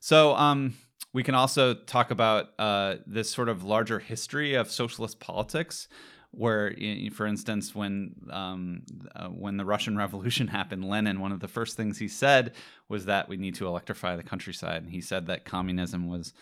[0.00, 0.74] So um,
[1.12, 5.88] we can also talk about uh, this sort of larger history of socialist politics
[6.36, 6.74] where,
[7.12, 8.82] for instance, when um,
[9.14, 12.52] uh, when the Russian Revolution happened, Lenin, one of the first things he said
[12.88, 14.82] was that we need to electrify the countryside.
[14.82, 16.32] And he said that communism was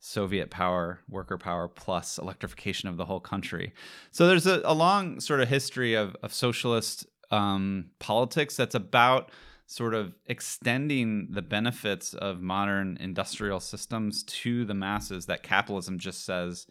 [0.00, 3.72] Soviet power, worker power, plus electrification of the whole country.
[4.10, 9.30] So there's a, a long sort of history of, of socialist um, politics that's about
[9.66, 16.24] sort of extending the benefits of modern industrial systems to the masses that capitalism just
[16.24, 16.66] says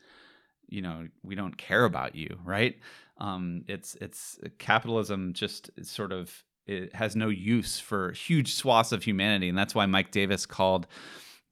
[0.68, 2.78] you know we don't care about you right?
[3.20, 9.04] Um, it's it's capitalism just sort of it has no use for huge swaths of
[9.04, 10.86] humanity and that's why mike davis called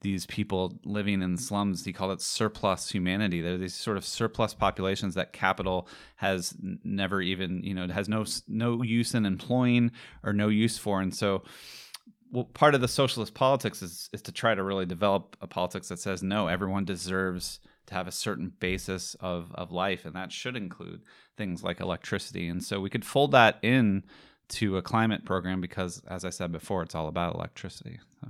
[0.02, 3.40] these people living in slums he called it surplus humanity.
[3.40, 8.24] They're these sort of surplus populations that capital has never even you know has no
[8.46, 9.90] no use in employing
[10.22, 11.42] or no use for and so
[12.32, 15.88] well, part of the socialist politics is is to try to really develop a politics
[15.88, 20.32] that says no everyone deserves to have a certain basis of, of life, and that
[20.32, 21.02] should include
[21.36, 22.48] things like electricity.
[22.48, 24.04] And so we could fold that in
[24.48, 27.98] to a climate program because, as I said before, it's all about electricity.
[28.20, 28.28] So,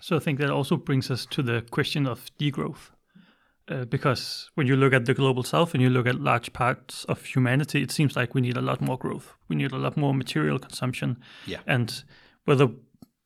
[0.00, 2.90] so I think that also brings us to the question of degrowth.
[3.68, 7.04] Uh, because when you look at the global south and you look at large parts
[7.06, 9.34] of humanity, it seems like we need a lot more growth.
[9.48, 11.16] We need a lot more material consumption.
[11.46, 11.58] Yeah.
[11.66, 12.04] And
[12.44, 12.68] whether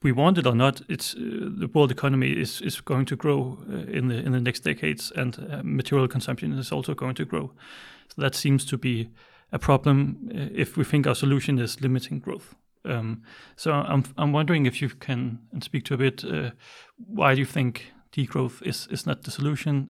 [0.02, 1.18] we want it or not, it's uh,
[1.58, 5.12] the world economy is is going to grow uh, in the in the next decades,
[5.16, 7.52] and uh, material consumption is also going to grow.
[8.08, 9.10] So that seems to be
[9.52, 12.54] a problem uh, if we think our solution is limiting growth.
[12.84, 13.22] Um,
[13.56, 16.50] so I'm I'm wondering if you can speak to a bit uh,
[16.96, 19.88] why do you think degrowth is is not the solution?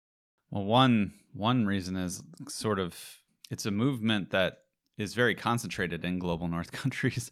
[0.50, 4.58] Well, one one reason is sort of it's a movement that
[5.00, 7.30] is very concentrated in global north countries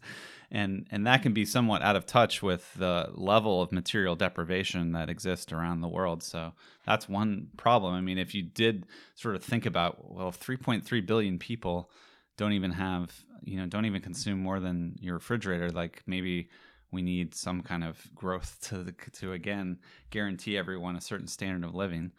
[0.51, 4.93] and and that can be somewhat out of touch with the level of material deprivation
[4.93, 6.23] that exists around the world.
[6.23, 6.53] So
[6.85, 7.93] that's one problem.
[7.93, 11.91] I mean if you did sort of think about well 3.3 billion people
[12.37, 16.49] don't even have you know don't even consume more than your refrigerator like maybe
[16.91, 19.77] we need some kind of growth to the, to again
[20.09, 22.11] guarantee everyone a certain standard of living.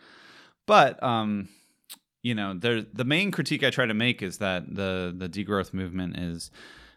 [0.66, 1.48] But um
[2.22, 5.72] you know there the main critique i try to make is that the the degrowth
[5.72, 6.50] movement is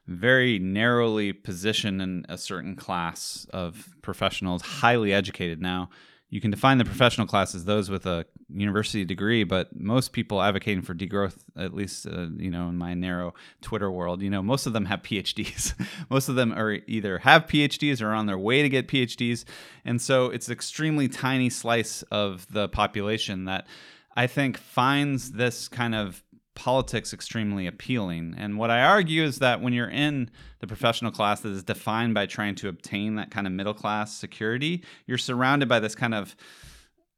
[0.08, 5.62] very narrowly positioned in a certain class of professionals, highly educated.
[5.62, 5.90] Now,
[6.30, 10.42] you can define the professional class as those with a university degree, but most people
[10.42, 14.42] advocating for degrowth, at least uh, you know in my narrow Twitter world, you know
[14.42, 15.76] most of them have PhDs.
[16.10, 19.46] most of them are either have PhDs or are on their way to get PhDs,
[19.86, 23.68] and so it's an extremely tiny slice of the population that
[24.16, 26.24] I think finds this kind of
[26.56, 28.36] politics extremely appealing.
[28.38, 32.14] And what I argue is that when you're in the professional class that is defined
[32.14, 36.14] by trying to obtain that kind of middle class security, you're surrounded by this kind
[36.14, 36.36] of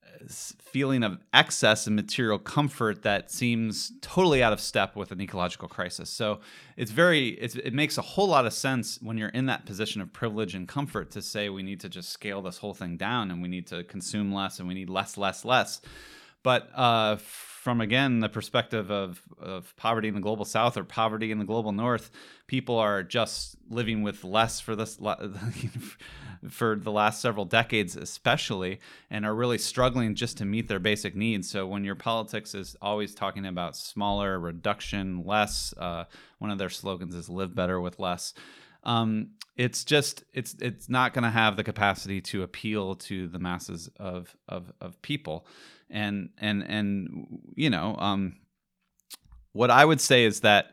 [0.06, 5.20] uh, feeling of excess and material comfort that seems totally out of step with an
[5.20, 6.10] ecological crisis.
[6.10, 6.40] So
[6.78, 10.02] it's very it's, it makes a whole lot of sense when you're in that position
[10.02, 13.32] of privilege and comfort to say we need to just scale this whole thing down
[13.32, 15.82] and we need to consume less and we need less less less.
[16.46, 21.32] But uh, from again the perspective of, of poverty in the global south or poverty
[21.32, 22.12] in the global north,
[22.46, 25.00] people are just living with less for this
[26.50, 28.80] for the last several decades, especially,
[29.10, 31.50] and are really struggling just to meet their basic needs.
[31.50, 36.04] So when your politics is always talking about smaller, reduction, less, uh,
[36.38, 38.36] one of their slogans is "Live better with less."
[38.84, 43.40] Um, it's just it's it's not going to have the capacity to appeal to the
[43.40, 45.48] masses of of, of people
[45.90, 48.36] and and and you know um,
[49.54, 50.72] what i would say is that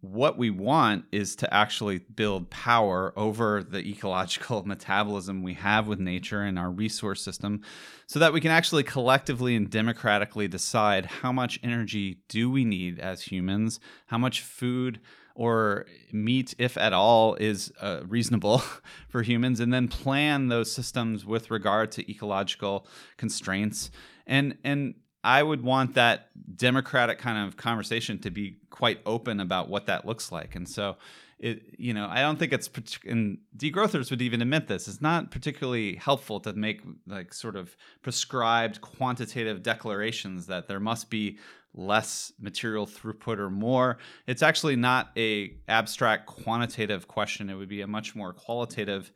[0.00, 6.00] what we want is to actually build power over the ecological metabolism we have with
[6.00, 7.60] nature and our resource system
[8.08, 12.98] so that we can actually collectively and democratically decide how much energy do we need
[12.98, 14.98] as humans how much food
[15.34, 18.62] or meat, if at all, is uh, reasonable
[19.08, 22.86] for humans, and then plan those systems with regard to ecological
[23.16, 23.90] constraints.
[24.26, 24.94] And and
[25.24, 30.04] I would want that democratic kind of conversation to be quite open about what that
[30.04, 30.56] looks like.
[30.56, 30.96] And so,
[31.38, 32.68] it you know, I don't think it's
[33.06, 34.88] and degrowthers would even admit this.
[34.88, 41.08] It's not particularly helpful to make like sort of prescribed quantitative declarations that there must
[41.08, 41.38] be
[41.74, 43.96] less material throughput or more
[44.26, 49.10] it's actually not a abstract quantitative question it would be a much more qualitative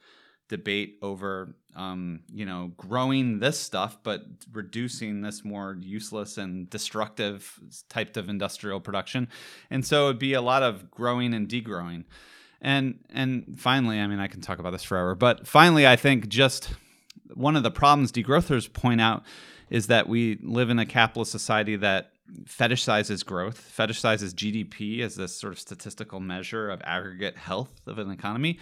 [0.49, 4.23] debate over um, you know growing this stuff but
[4.53, 9.29] reducing this more useless and destructive type of industrial production
[9.71, 12.05] and so it'd be a lot of growing and degrowing
[12.61, 16.29] and and finally i mean i can talk about this forever but finally i think
[16.29, 16.71] just
[17.35, 19.23] one of the problems degrowthers point out
[19.69, 22.13] is that we live in a capitalist society that
[22.45, 28.11] fetishizes growth, fetishizes GDP as this sort of statistical measure of aggregate health of an
[28.11, 28.59] economy.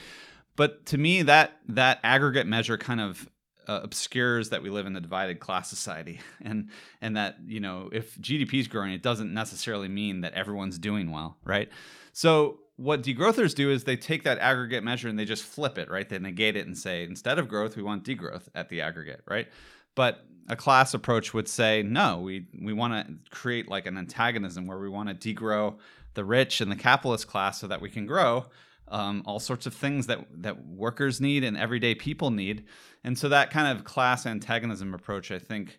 [0.56, 3.28] But to me, that that aggregate measure kind of
[3.66, 7.90] uh, obscures that we live in a divided class society, and and that you know
[7.92, 11.68] if GDP is growing, it doesn't necessarily mean that everyone's doing well, right?
[12.12, 15.88] So what degrowthers do is they take that aggregate measure and they just flip it,
[15.88, 16.08] right?
[16.08, 19.46] They negate it and say instead of growth, we want degrowth at the aggregate, right?
[19.94, 24.66] But a class approach would say no we we want to create like an antagonism
[24.66, 25.76] where we want to degrow
[26.14, 28.44] the rich and the capitalist class so that we can grow
[28.88, 32.64] um, all sorts of things that that workers need and everyday people need.
[33.02, 35.78] And so that kind of class antagonism approach i think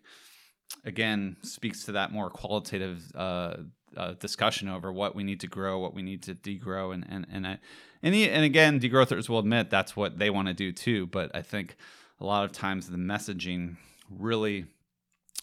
[0.84, 3.56] again speaks to that more qualitative uh,
[3.96, 6.92] uh, discussion over what we need to grow what we need to degrow.
[6.94, 7.58] And and and I,
[8.02, 11.06] and, and again degrowthers will admit that's what they want to do too.
[11.06, 11.76] But i think
[12.20, 13.76] a lot of times the messaging
[14.10, 14.66] really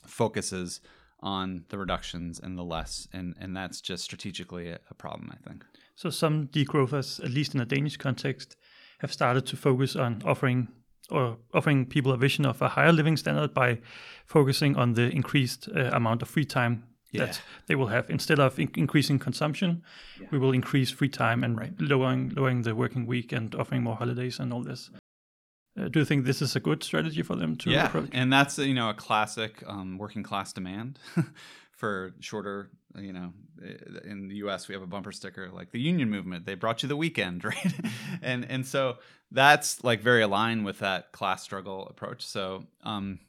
[0.06, 0.82] focuses
[1.20, 5.50] on the reductions and the less, and and that's just strategically a, a problem, I
[5.50, 5.66] think.
[5.96, 8.56] So some degrowthers, at least in a Danish context,
[9.00, 10.70] have started to focus on offering
[11.12, 13.80] or offering people a vision of a higher living standard by
[14.26, 17.26] focusing on the increased uh, amount of free time yeah.
[17.26, 19.84] that they will have instead of in- increasing consumption
[20.20, 20.28] yeah.
[20.32, 21.74] we will increase free time and right.
[21.80, 24.90] lowering lowering the working week and offering more holidays and all this
[25.80, 28.10] uh, do you think this is a good strategy for them to yeah, approach?
[28.12, 31.00] and that's you know a classic um, working class demand
[31.84, 32.70] for shorter.
[32.96, 33.34] You know,
[34.06, 34.70] in the U.S.
[34.70, 36.46] we have a bumper sticker like the union movement.
[36.46, 37.74] They brought you the weekend, right?
[38.22, 39.00] and and so
[39.32, 42.26] that's like very aligned with that class struggle approach.
[42.26, 43.20] So, um,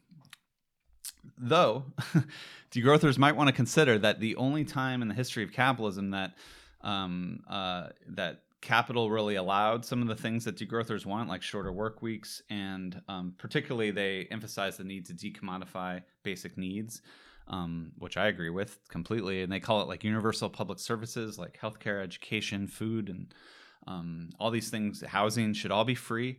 [1.37, 1.87] though
[2.71, 6.37] degrowthers might want to consider that the only time in the history of capitalism that
[6.83, 11.73] um, uh, that capital really allowed some of the things that degrowthers want, like shorter
[11.73, 17.03] work weeks, and um, particularly they emphasize the need to decommodify basic needs.
[17.47, 21.59] Um, which I agree with completely, and they call it like universal public services, like
[21.61, 23.35] healthcare, education, food, and
[23.87, 25.03] um, all these things.
[25.07, 26.39] Housing should all be free.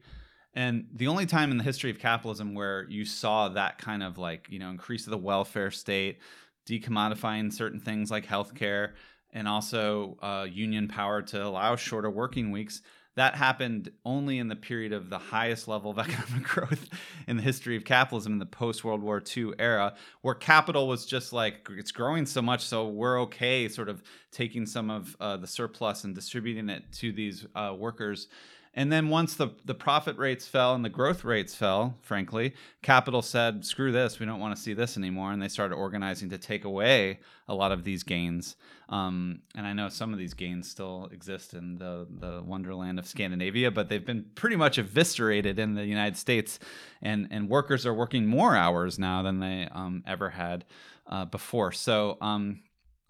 [0.56, 4.18] And the only time in the history of capitalism where you saw that kind of
[4.18, 6.20] like, you know, increase of the welfare state,
[6.66, 8.94] decommodifying certain things like healthcare,
[9.34, 12.82] and also uh, union power to allow shorter working weeks.
[13.16, 16.90] That happened only in the period of the highest level of economic growth
[17.28, 21.06] in the history of capitalism in the post World War II era, where capital was
[21.06, 25.38] just like it's growing so much, so we're okay sort of taking some of uh,
[25.38, 28.28] the surplus and distributing it to these uh, workers
[28.76, 33.22] and then once the, the profit rates fell and the growth rates fell, frankly, capital
[33.22, 35.32] said, screw this, we don't want to see this anymore.
[35.32, 38.58] And they started organizing to take away a lot of these gains.
[38.90, 43.08] Um, and I know some of these gains still exist in the, the wonderland of
[43.08, 46.60] Scandinavia, but they've been pretty much eviscerated in the United States.
[47.02, 50.66] And, and workers are working more hours now than they um, ever had
[51.08, 51.72] uh, before.
[51.72, 52.60] So, um,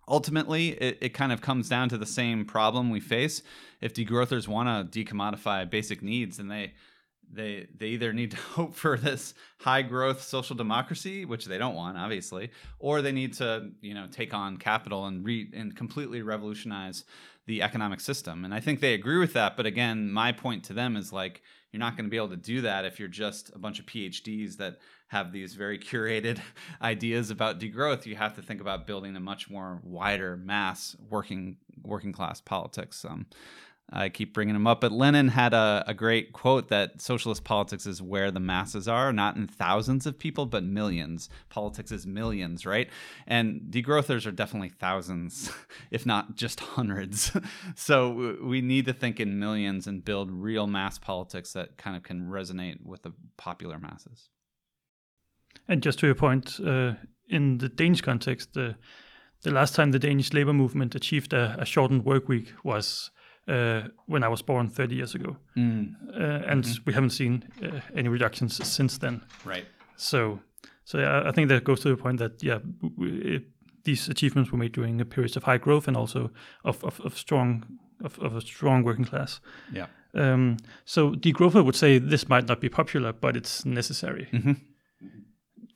[0.08, 3.42] ultimately it, it kind of comes down to the same problem we face.
[3.82, 6.74] If degrowthers want to decommodify basic needs then they
[7.32, 11.76] they they either need to hope for this high growth social democracy which they don't
[11.76, 16.22] want obviously or they need to you know take on capital and re and completely
[16.22, 17.04] revolutionize
[17.48, 18.46] the economic system.
[18.46, 21.42] And i think they agree with that but again my point to them is like
[21.76, 23.86] you're not going to be able to do that if you're just a bunch of
[23.86, 26.40] phds that have these very curated
[26.82, 31.58] ideas about degrowth, you have to think about building a much more wider mass working
[31.84, 33.04] working class politics.
[33.04, 33.26] Um,
[33.92, 37.86] I keep bringing them up, but Lenin had a, a great quote that socialist politics
[37.86, 41.30] is where the masses are, not in thousands of people, but millions.
[41.50, 42.90] Politics is millions, right?
[43.28, 45.52] And degrowthers are definitely thousands,
[45.92, 47.32] if not just hundreds.
[47.76, 52.02] so we need to think in millions and build real mass politics that kind of
[52.02, 54.30] can resonate with the popular masses.
[55.68, 56.94] And just to your point, uh,
[57.30, 58.76] in the Danish context, the
[59.42, 63.12] the last time the Danish labor movement achieved a, a shortened work week was
[63.48, 65.94] uh, when I was born 30 years ago, mm.
[66.10, 66.84] uh, and mm-hmm.
[66.86, 69.22] we haven't seen uh, any reductions since then.
[69.44, 69.66] Right.
[69.98, 70.40] So,
[70.84, 72.60] so yeah, I think that goes to the point that yeah,
[73.00, 73.44] it,
[73.84, 76.32] these achievements were made during a periods of high growth and also
[76.64, 77.66] of of, of strong
[78.04, 79.40] of, of a strong working class.
[79.72, 79.88] Yeah.
[80.14, 84.28] Um, so degrowth I would say this might not be popular, but it's necessary.
[84.32, 84.54] Mm-hmm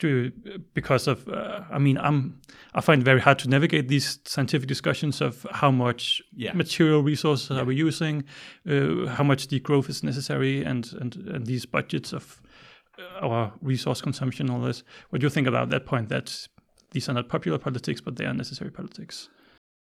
[0.00, 0.32] to
[0.74, 2.40] because of uh, I mean I'm
[2.74, 6.52] I find it very hard to navigate these scientific discussions of how much yeah.
[6.52, 7.60] material resources yeah.
[7.60, 8.24] are we using,
[8.68, 12.40] uh, how much degrowth is necessary, and and and these budgets of
[12.98, 14.82] uh, our resource consumption, all this.
[15.10, 16.08] What do you think about that point?
[16.08, 16.48] That
[16.92, 19.28] these are not popular politics, but they are necessary politics.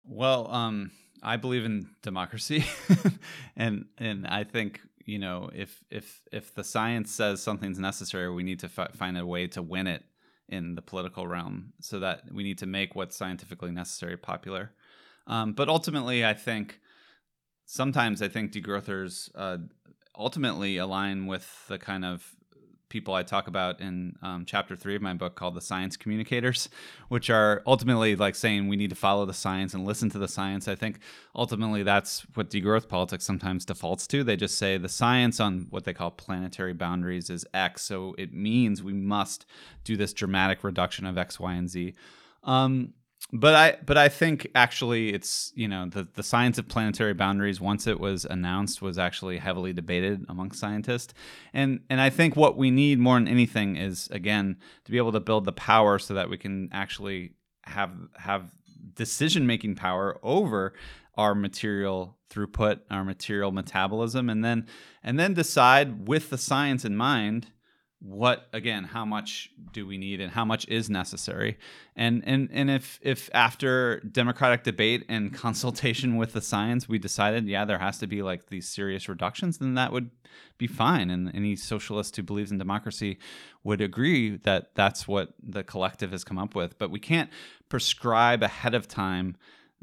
[0.05, 0.91] Well, um,
[1.23, 2.65] I believe in democracy,
[3.57, 8.43] and and I think you know if if if the science says something's necessary we
[8.43, 10.05] need to fi- find a way to win it
[10.49, 14.73] in the political realm so that we need to make what's scientifically necessary popular.
[15.27, 16.81] Um, but ultimately i think
[17.65, 19.59] sometimes i think degrowthers uh,
[20.17, 22.35] ultimately align with the kind of
[22.89, 26.69] people I talk about in um, chapter three of my book called The Science Communicators,
[27.09, 30.29] which are ultimately like saying we need to follow the science and listen to the
[30.29, 30.69] science.
[30.69, 31.01] I think
[31.35, 34.25] ultimately that's what degrowth politics sometimes defaults to.
[34.25, 38.33] They just say the science on what they call planetary boundaries is X, so it
[38.33, 39.47] means we must
[39.85, 41.95] do this dramatic reduction of X, Y, and Z.
[42.45, 42.95] Um,
[43.33, 47.61] but I but I think actually it's you know the the science of planetary boundaries
[47.61, 51.13] once it was announced was actually heavily debated among scientists.
[51.53, 55.13] And and I think what we need more than anything is again to be able
[55.13, 58.51] to build the power so that we can actually have have
[58.95, 60.73] decision making power over
[61.17, 64.67] our material throughput our material metabolism and then
[65.03, 67.49] and then decide with the science in mind
[68.01, 71.59] what again how much do we need and how much is necessary.
[71.97, 77.47] And and and if if after democratic debate and consultation with the science we decided
[77.49, 80.11] yeah there has to be like these serious reductions then that would
[80.59, 81.11] be fine.
[81.11, 83.19] And any socialist who believes in democracy
[83.65, 86.79] would agree that that's what the collective has come up with.
[86.79, 87.31] But we can't
[87.69, 89.37] prescribe ahead of time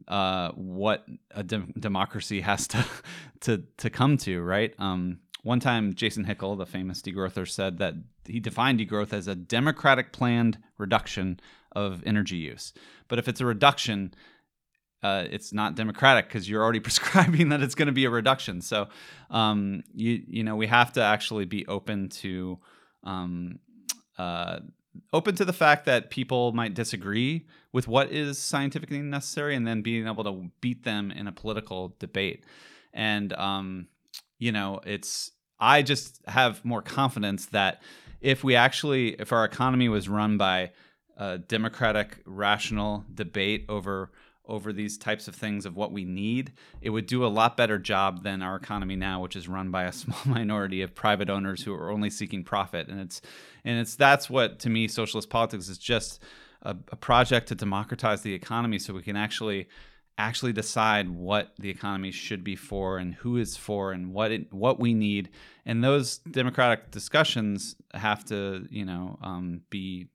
[0.07, 2.85] uh, what a de- democracy has to
[3.41, 4.73] to to come to right?
[4.77, 7.93] Um, one time, Jason Hickel, the famous degrowther, said that
[8.25, 11.39] he defined degrowth as a democratic planned reduction
[11.71, 12.73] of energy use.
[13.07, 14.15] But if it's a reduction,
[15.03, 18.59] uh, it's not democratic because you're already prescribing that it's going to be a reduction.
[18.59, 18.87] So,
[19.29, 22.57] um, you you know, we have to actually be open to
[23.03, 23.59] um,
[24.17, 24.61] uh,
[25.13, 29.83] open to the fact that people might disagree with what is scientifically necessary, and then
[29.83, 32.43] being able to beat them in a political debate.
[32.95, 33.89] And um,
[34.39, 37.81] you know, it's I just have more confidence that
[38.21, 40.71] if we actually, if our economy was run by
[41.17, 44.11] a democratic, rational debate over
[44.47, 47.79] over these types of things of what we need, it would do a lot better
[47.79, 51.63] job than our economy now, which is run by a small minority of private owners
[51.63, 52.87] who are only seeking profit.
[52.87, 53.21] And it's
[53.63, 56.21] and it's that's what to me socialist politics is just
[56.61, 59.67] a, a project to democratize the economy so we can actually
[60.17, 64.53] actually decide what the economy should be for and who is for and what it,
[64.53, 65.29] what we need.
[65.65, 70.07] And those democratic discussions have to, you know, um, be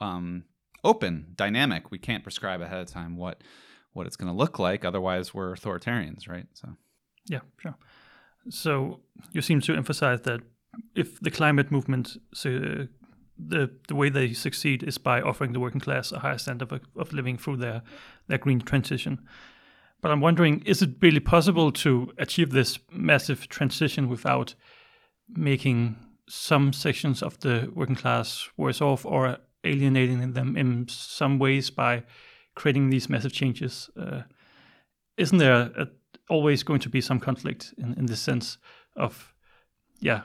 [0.00, 0.44] um,
[0.84, 1.90] open, dynamic.
[1.90, 3.42] We can't prescribe ahead of time what
[3.94, 4.84] what it's going to look like.
[4.84, 6.46] Otherwise, we're authoritarians, right?
[6.52, 6.68] So,
[7.26, 7.74] yeah, sure.
[8.50, 9.00] So
[9.32, 10.40] you seem to emphasize that
[10.94, 12.16] if the climate movement,
[13.38, 16.80] the the way they succeed is by offering the working class a higher standard of,
[16.96, 17.82] of living through their
[18.26, 19.20] their green transition.
[20.00, 24.54] But I'm wondering, is it really possible to achieve this massive transition without
[25.28, 25.96] making
[26.28, 32.04] some sections of the working class worse off or alienating them in some ways by
[32.54, 33.90] creating these massive changes.
[33.98, 34.22] Uh,
[35.16, 35.88] isn't there a,
[36.28, 38.58] always going to be some conflict in, in this sense
[38.96, 39.32] of,
[40.00, 40.22] yeah,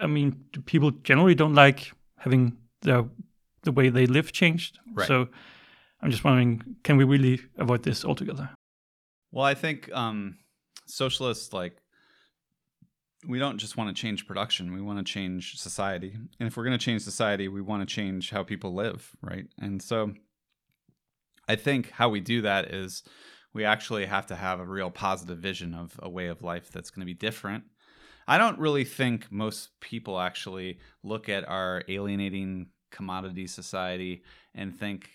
[0.00, 1.92] I mean, people generally don't like
[2.22, 3.08] having the
[3.62, 4.78] the way they live changed.
[4.92, 5.06] Right.
[5.06, 5.28] So
[6.00, 8.50] I'm just wondering, can we really avoid this altogether?
[9.30, 10.36] Well, I think um,
[10.86, 11.76] socialists like
[13.26, 16.14] we don't just want to change production; we want to change society.
[16.38, 19.46] And if we're going to change society, we want to change how people live, right?
[19.60, 20.12] And so
[21.48, 23.02] I think how we do that is
[23.52, 26.90] we actually have to have a real positive vision of a way of life that's
[26.90, 27.64] going to be different.
[28.26, 34.22] I don't really think most people actually look at our alienating commodity society
[34.54, 35.08] and think,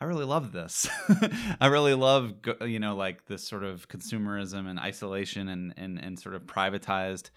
[0.00, 0.88] I really love this.
[1.60, 6.18] I really love, you know, like this sort of consumerism and isolation and, and, and
[6.18, 7.30] sort of privatized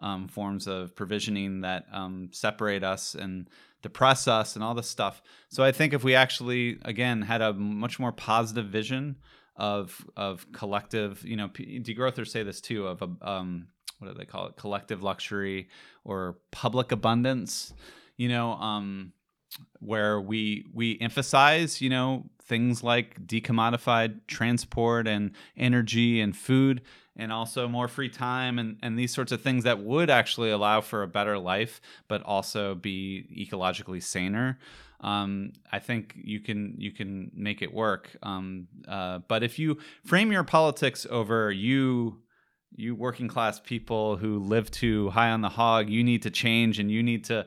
[0.00, 3.48] um, forms of provisioning that um, separate us and
[3.82, 5.22] depress us and all this stuff.
[5.50, 9.16] So I think if we actually again had a much more positive vision
[9.56, 13.68] of of collective, you know, degrowthers say this too of a um,
[13.98, 15.68] what do they call it, collective luxury
[16.04, 17.72] or public abundance,
[18.16, 19.12] you know, um,
[19.80, 26.82] where we we emphasize, you know, things like decommodified transport and energy and food
[27.16, 30.80] and also more free time and, and these sorts of things that would actually allow
[30.80, 34.58] for a better life, but also be ecologically saner.
[35.00, 38.16] Um, I think you can you can make it work.
[38.22, 42.22] Um, uh, but if you frame your politics over you
[42.76, 46.78] you working class people who live too high on the hog, you need to change
[46.78, 47.46] and you need to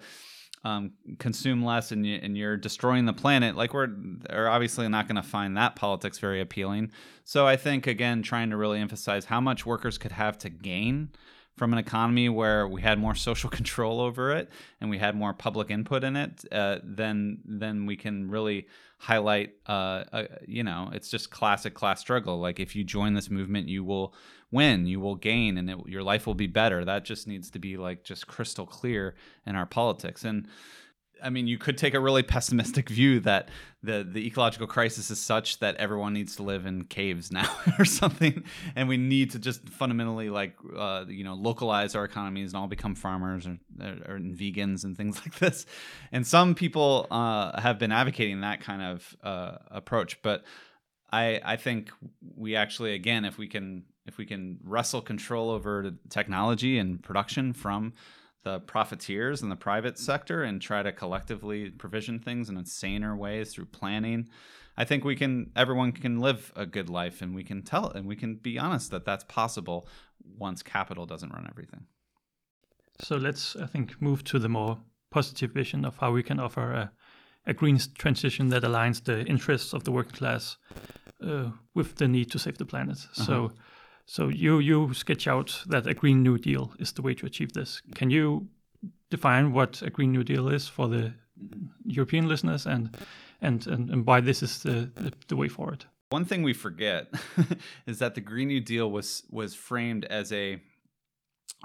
[0.63, 3.89] um, consume less and, you, and you're destroying the planet, like we're
[4.29, 6.91] are obviously not going to find that politics very appealing.
[7.23, 11.09] So I think again, trying to really emphasize how much workers could have to gain
[11.55, 14.49] from an economy where we had more social control over it
[14.81, 18.67] and we had more public input in it, uh, then then we can really
[18.99, 19.53] highlight.
[19.67, 22.39] Uh, uh, you know, it's just classic class struggle.
[22.39, 24.13] Like if you join this movement, you will
[24.51, 26.85] win, you will gain, and it, your life will be better.
[26.85, 30.23] That just needs to be like just crystal clear in our politics.
[30.23, 30.47] And
[31.23, 33.49] I mean, you could take a really pessimistic view that
[33.83, 37.85] the the ecological crisis is such that everyone needs to live in caves now or
[37.85, 38.43] something,
[38.75, 42.67] and we need to just fundamentally like uh, you know localize our economies and all
[42.67, 45.65] become farmers or, or, or vegans and things like this.
[46.11, 50.43] And some people uh, have been advocating that kind of uh, approach, but
[51.11, 51.91] I I think
[52.35, 57.53] we actually again if we can if we can wrestle control over technology and production
[57.53, 57.93] from
[58.43, 63.53] the profiteers in the private sector and try to collectively provision things in saner ways
[63.53, 64.27] through planning
[64.77, 68.05] i think we can everyone can live a good life and we can tell and
[68.05, 69.87] we can be honest that that's possible
[70.37, 71.83] once capital doesn't run everything
[73.01, 74.77] so let's i think move to the more
[75.11, 76.91] positive vision of how we can offer a,
[77.45, 80.57] a green transition that aligns the interests of the working class
[81.21, 83.23] uh, with the need to save the planet uh-huh.
[83.25, 83.51] so
[84.07, 87.51] so you you sketch out that a Green New Deal is the way to achieve
[87.51, 87.81] this.
[87.93, 88.47] Can you
[89.09, 91.13] define what a Green New Deal is for the
[91.85, 92.97] European listeners and
[93.41, 95.85] and and, and why this is the, the, the way forward?
[96.09, 97.13] One thing we forget
[97.85, 100.61] is that the Green New Deal was was framed as a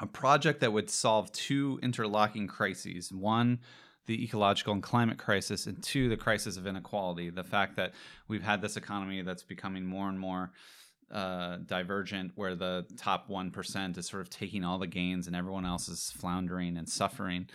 [0.00, 3.12] a project that would solve two interlocking crises.
[3.12, 3.60] One,
[4.06, 7.30] the ecological and climate crisis, and two, the crisis of inequality.
[7.30, 7.92] The fact that
[8.26, 10.50] we've had this economy that's becoming more and more
[11.12, 15.66] uh, divergent where the top 1% is sort of taking all the gains and everyone
[15.66, 17.46] else is floundering and suffering.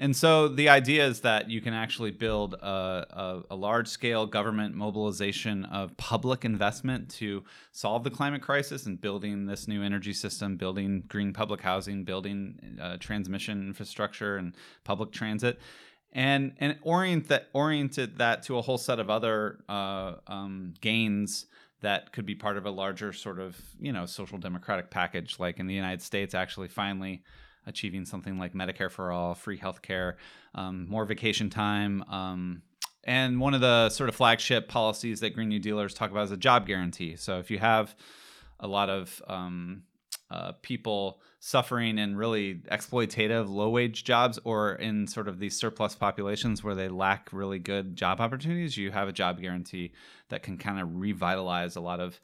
[0.00, 4.26] And so the idea is that you can actually build a, a, a large scale
[4.26, 7.42] government mobilization of public investment to
[7.72, 12.78] solve the climate crisis and building this new energy system, building green public housing, building
[12.80, 14.54] uh, transmission infrastructure and
[14.84, 15.58] public transit.
[16.12, 21.46] And, and orient that oriented that to a whole set of other uh, um, gains
[21.80, 25.58] that could be part of a larger sort of you know social democratic package like
[25.58, 27.22] in the united states actually finally
[27.68, 30.14] achieving something like Medicare for all, free healthcare,
[30.54, 32.02] um, more vacation time.
[32.04, 32.62] Um,
[33.04, 36.32] and one of the sort of flagship policies that Green New Dealers talk about is
[36.32, 37.16] a job guarantee.
[37.16, 37.94] So if you have
[38.58, 39.82] a lot of um,
[40.30, 45.94] uh, people suffering in really exploitative low wage jobs or in sort of these surplus
[45.94, 49.92] populations where they lack really good job opportunities, you have a job guarantee
[50.30, 52.20] that can kind of revitalize a lot of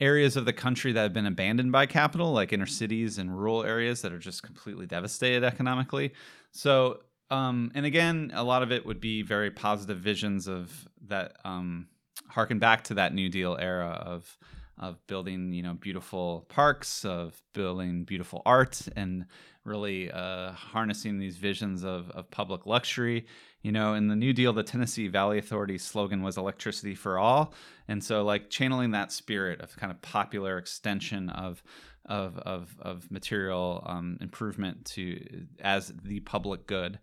[0.00, 3.62] areas of the country that have been abandoned by capital, like inner cities and rural
[3.62, 6.12] areas that are just completely devastated economically.
[6.50, 11.36] So, um, and again, a lot of it would be very positive visions of that
[11.44, 11.86] um,
[12.28, 14.36] harken back to that New Deal era of
[14.78, 19.26] of building, you know, beautiful parks, of building beautiful art, and
[19.64, 23.26] really uh, harnessing these visions of, of public luxury
[23.64, 27.54] you know, in the New Deal, the Tennessee Valley Authority's slogan was electricity for all.
[27.88, 31.64] And so, like, channeling that spirit of kind of popular extension of
[32.04, 36.98] of of, of material um, improvement to as the public good.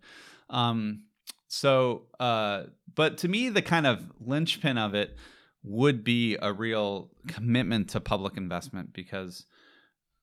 [0.48, 1.02] Um,
[1.48, 2.64] so, uh,
[2.94, 5.16] but to me, the kind of linchpin of it
[5.64, 9.46] would be a real commitment to public investment because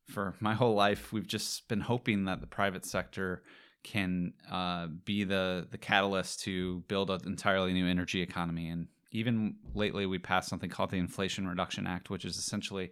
[0.08, 3.44] for my whole life, we've just been hoping that the private sector
[3.84, 8.68] can uh, be the the catalyst to build an entirely new energy economy.
[8.70, 12.92] And even lately, we passed something called the Inflation Reduction Act, which is essentially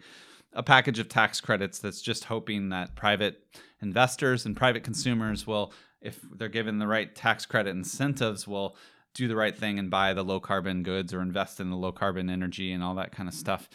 [0.53, 3.43] a package of tax credits that's just hoping that private
[3.81, 8.75] investors and private consumers will, if they're given the right tax credit incentives, will
[9.17, 11.91] do the right thing and buy the low carbon goods or invest in the low
[11.91, 13.67] carbon energy and all that kind of stuff.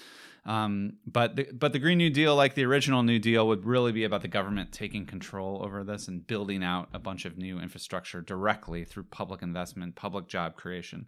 [0.44, 3.92] Um, but the, but the Green New Deal, like the original New Deal, would really
[3.92, 7.60] be about the government taking control over this and building out a bunch of new
[7.60, 11.06] infrastructure directly through public investment, public job creation,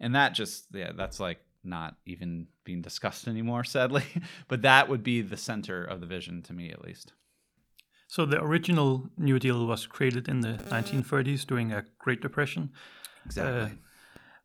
[0.00, 4.04] and that just yeah, that's like not even being discussed anymore, sadly.
[4.48, 7.12] but that would be the center of the vision to me, at least.
[8.08, 12.70] So the original New Deal was created in the 1930s during a Great Depression.
[13.26, 13.62] Exactly.
[13.62, 13.68] Uh,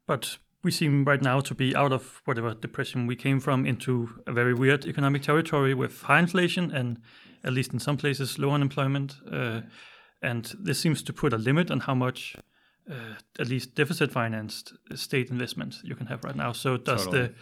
[0.06, 4.10] but we seem right now to be out of whatever depression we came from into
[4.26, 7.00] a very weird economic territory with high inflation and
[7.44, 9.16] at least in some places low unemployment.
[9.32, 9.62] Uh,
[10.22, 12.36] and this seems to put a limit on how much
[12.90, 16.52] uh, at least deficit financed state investment you can have right now.
[16.52, 17.28] So does totally.
[17.28, 17.34] the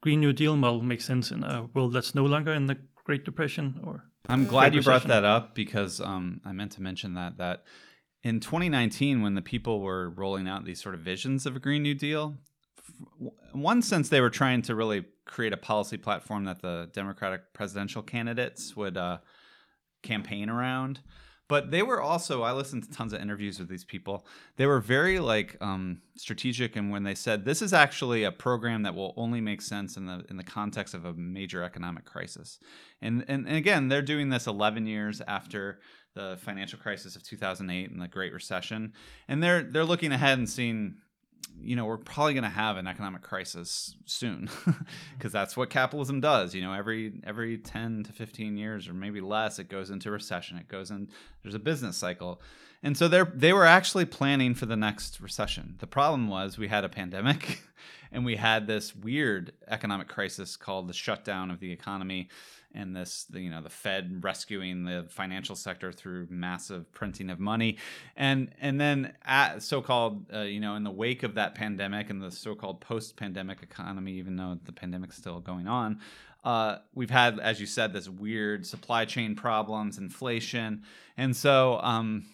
[0.00, 3.24] Green New Deal model make sense in a world that's no longer in the Great
[3.24, 7.36] Depression or I'm glad you brought that up because um, I meant to mention that
[7.36, 7.64] that
[8.24, 11.82] in 2019 when the people were rolling out these sort of visions of a green
[11.82, 12.34] new deal
[13.20, 17.52] in one sense they were trying to really create a policy platform that the democratic
[17.52, 19.18] presidential candidates would uh,
[20.02, 21.00] campaign around.
[21.46, 24.26] But they were also i listened to tons of interviews with these people.
[24.56, 28.82] They were very like um, strategic and when they said this is actually a program
[28.82, 32.58] that will only make sense in the in the context of a major economic crisis.
[33.02, 35.80] And and, and again they're doing this 11 years after
[36.14, 38.92] the financial crisis of 2008 and the Great Recession,
[39.28, 40.94] and they're they're looking ahead and seeing,
[41.60, 44.48] you know, we're probably going to have an economic crisis soon,
[45.16, 46.54] because that's what capitalism does.
[46.54, 50.56] You know, every every 10 to 15 years or maybe less, it goes into recession.
[50.56, 51.08] It goes in.
[51.42, 52.40] There's a business cycle,
[52.82, 55.74] and so they're they were actually planning for the next recession.
[55.78, 57.60] The problem was we had a pandemic,
[58.12, 62.28] and we had this weird economic crisis called the shutdown of the economy
[62.74, 67.78] and this you know the fed rescuing the financial sector through massive printing of money.
[68.16, 72.22] And and then at so-called uh, you know in the wake of that pandemic and
[72.22, 76.00] the so-called post-pandemic economy even though the pandemic's still going on
[76.44, 80.82] uh, we've had as you said this weird supply chain problems inflation.
[81.16, 82.26] And so um,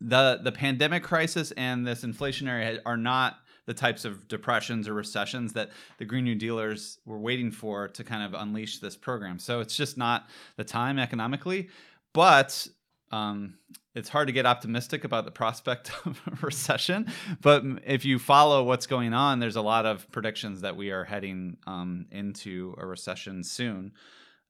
[0.00, 5.52] the the pandemic crisis and this inflationary are not the types of depressions or recessions
[5.52, 9.38] that the Green New Dealers were waiting for to kind of unleash this program.
[9.38, 11.68] So it's just not the time economically,
[12.12, 12.66] but
[13.12, 13.54] um,
[13.94, 17.06] it's hard to get optimistic about the prospect of a recession.
[17.40, 21.04] But if you follow what's going on, there's a lot of predictions that we are
[21.04, 23.92] heading um, into a recession soon.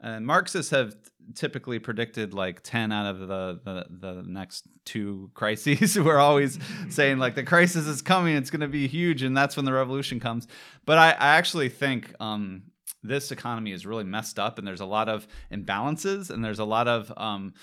[0.02, 0.96] And Marxists have
[1.34, 5.98] typically predicted like 10 out of the, the, the next two crises.
[5.98, 6.58] We're always
[6.90, 9.72] saying like the crisis is coming, it's going to be huge, and that's when the
[9.72, 10.48] revolution comes.
[10.84, 12.64] But I, I actually think um,
[13.02, 16.64] this economy is really messed up, and there's a lot of imbalances, and there's a
[16.64, 17.54] lot of um,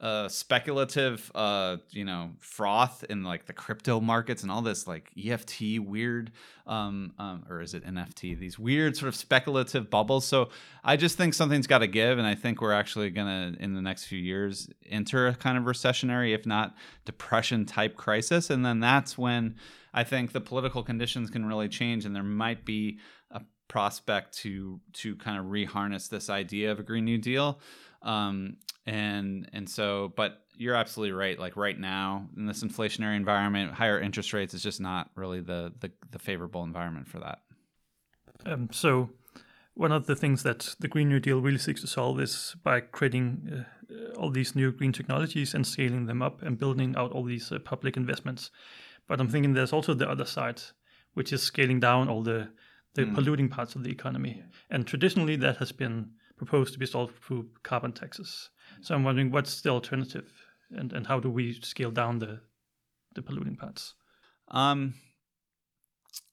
[0.00, 5.10] uh, speculative, uh, you know, froth in like the crypto markets and all this like
[5.22, 6.30] EFT weird,
[6.66, 8.38] um, um, or is it NFT?
[8.38, 10.24] These weird sort of speculative bubbles.
[10.24, 10.50] So
[10.84, 13.82] I just think something's got to give, and I think we're actually gonna in the
[13.82, 18.78] next few years enter a kind of recessionary, if not depression type crisis, and then
[18.78, 19.56] that's when
[19.92, 22.98] I think the political conditions can really change, and there might be
[23.32, 27.58] a prospect to to kind of reharness this idea of a Green New Deal.
[28.02, 33.72] Um, and and so but you're absolutely right like right now in this inflationary environment
[33.72, 37.40] higher interest rates is just not really the the, the favorable environment for that.
[38.46, 39.10] Um, so
[39.74, 42.80] one of the things that the green new deal really seeks to solve is by
[42.80, 47.24] creating uh, all these new green technologies and scaling them up and building out all
[47.24, 48.50] these uh, public investments.
[49.06, 50.60] But i'm thinking there's also the other side
[51.14, 52.48] which is scaling down all the
[52.94, 53.14] the mm.
[53.14, 54.42] polluting parts of the economy.
[54.70, 59.30] And traditionally that has been proposed to be solved through carbon taxes so I'm wondering
[59.30, 60.30] what's the alternative,
[60.70, 62.40] and and how do we scale down the
[63.14, 63.94] the polluting parts?
[64.48, 64.94] Um,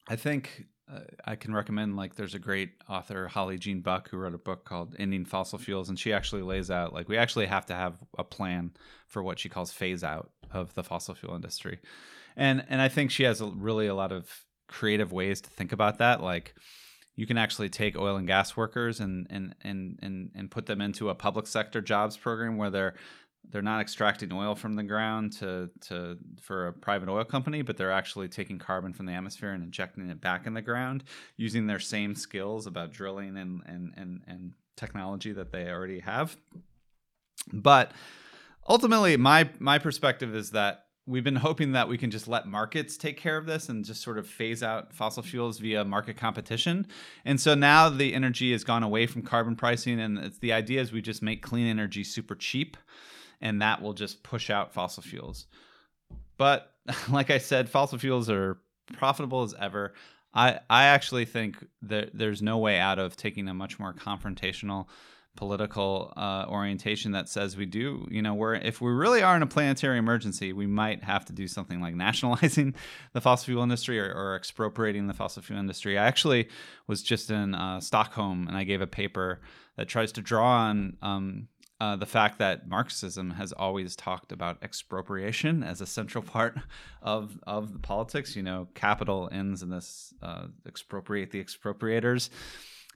[0.07, 4.17] I think uh, I can recommend like there's a great author Holly Jean Buck who
[4.17, 7.47] wrote a book called Ending Fossil Fuels, and she actually lays out like we actually
[7.47, 8.71] have to have a plan
[9.07, 11.79] for what she calls phase out of the fossil fuel industry,
[12.35, 14.29] and and I think she has a, really a lot of
[14.67, 16.55] creative ways to think about that, like
[17.15, 20.81] you can actually take oil and gas workers and and and and, and put them
[20.81, 22.95] into a public sector jobs program where they're
[23.51, 27.77] they're not extracting oil from the ground to to for a private oil company, but
[27.77, 31.03] they're actually taking carbon from the atmosphere and injecting it back in the ground
[31.37, 36.35] using their same skills about drilling and and and, and technology that they already have.
[37.53, 37.91] But
[38.67, 42.97] ultimately, my my perspective is that we've been hoping that we can just let markets
[42.97, 46.87] take care of this and just sort of phase out fossil fuels via market competition.
[47.25, 50.81] And so now the energy has gone away from carbon pricing, and it's, the idea
[50.81, 52.75] is we just make clean energy super cheap,
[53.39, 55.45] and that will just push out fossil fuels.
[56.37, 56.71] But
[57.09, 58.57] like I said, fossil fuels are
[58.93, 59.93] profitable as ever.
[60.33, 64.87] I, I actually think that there's no way out of taking a much more confrontational
[65.35, 69.41] political uh, orientation that says we do, you know, we're if we really are in
[69.41, 72.73] a planetary emergency, we might have to do something like nationalizing
[73.13, 75.97] the fossil fuel industry or, or expropriating the fossil fuel industry.
[75.97, 76.49] I actually
[76.87, 79.41] was just in uh, Stockholm and I gave a paper
[79.77, 81.47] that tries to draw on um,
[81.81, 86.57] uh, the fact that Marxism has always talked about expropriation as a central part
[87.01, 88.35] of of the politics.
[88.35, 92.29] You know, capital ends in this uh, expropriate the expropriators.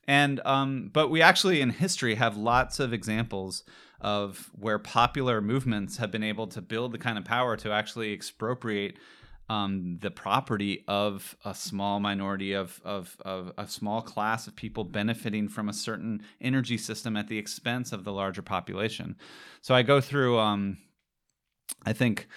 [0.10, 3.64] And um, but we actually in history have lots of examples
[4.02, 8.12] of where popular movements have been able to build the kind of power to actually
[8.12, 8.98] expropriate
[9.50, 14.84] um, the property of a small minority of, of, of a small class of people
[14.84, 19.16] benefiting from a certain energy system at the expense of the larger population.
[19.62, 20.80] So I go through, um,
[21.86, 22.28] I think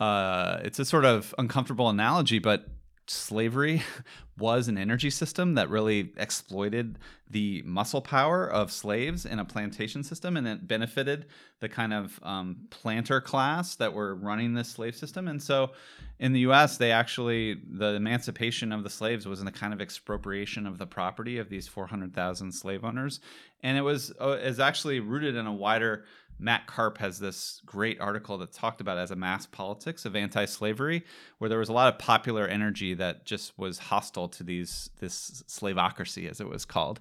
[0.00, 2.68] uh, it's a sort of uncomfortable analogy, but
[3.10, 3.82] slavery
[4.38, 6.98] was an energy system that really exploited
[7.30, 11.26] the muscle power of slaves in a plantation system and it benefited
[11.60, 15.26] the kind of um, planter class that were running this slave system.
[15.26, 15.72] And so
[16.20, 19.80] in the us they actually the emancipation of the slaves was in a kind of
[19.80, 23.20] expropriation of the property of these 400000 slave owners.
[23.62, 26.04] And it was uh, is actually rooted in a wider
[26.38, 31.04] Matt Karp has this great article that talked about as a mass politics of anti-slavery,
[31.38, 35.42] where there was a lot of popular energy that just was hostile to these this
[35.48, 37.00] slavocracy, as it was called.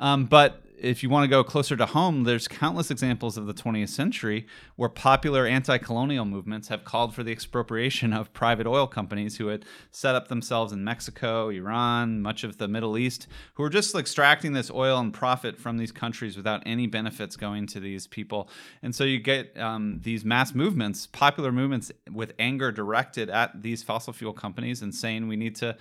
[0.00, 3.52] Um, but if you want to go closer to home, there's countless examples of the
[3.52, 4.46] 20th century
[4.76, 9.48] where popular anti colonial movements have called for the expropriation of private oil companies who
[9.48, 13.94] had set up themselves in Mexico, Iran, much of the Middle East, who were just
[13.94, 18.48] extracting this oil and profit from these countries without any benefits going to these people.
[18.82, 23.82] And so you get um, these mass movements, popular movements with anger directed at these
[23.82, 25.76] fossil fuel companies and saying we need to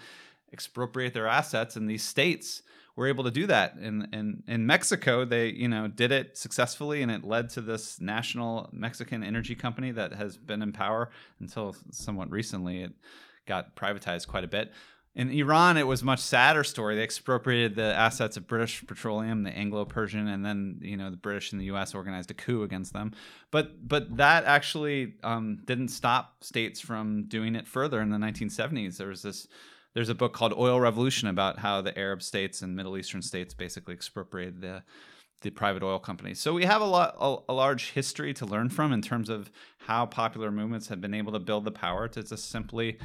[0.52, 2.64] expropriate their assets in these states
[2.96, 3.76] were able to do that.
[3.82, 8.00] In, in in Mexico, they you know did it successfully, and it led to this
[8.02, 11.10] national Mexican energy company that has been in power
[11.40, 12.82] until somewhat recently.
[12.84, 12.94] It
[13.46, 14.72] got privatized quite a bit.
[15.16, 16.96] In Iran, it was a much sadder story.
[16.96, 21.52] They expropriated the assets of British Petroleum, the Anglo-Persian, and then you know the British
[21.52, 21.96] and the U.S.
[21.96, 23.14] organized a coup against them.
[23.50, 28.02] But but that actually um, didn't stop states from doing it further.
[28.02, 29.48] In the 1970s, there was this
[29.94, 33.54] there's a book called Oil Revolution about how the Arab states and Middle Eastern states
[33.54, 34.84] basically expropriated the
[35.42, 36.40] the private oil companies.
[36.40, 39.50] So we have a lot a, a, large history to learn from in terms of
[39.78, 42.98] how popular movements have been able to build the power to just simply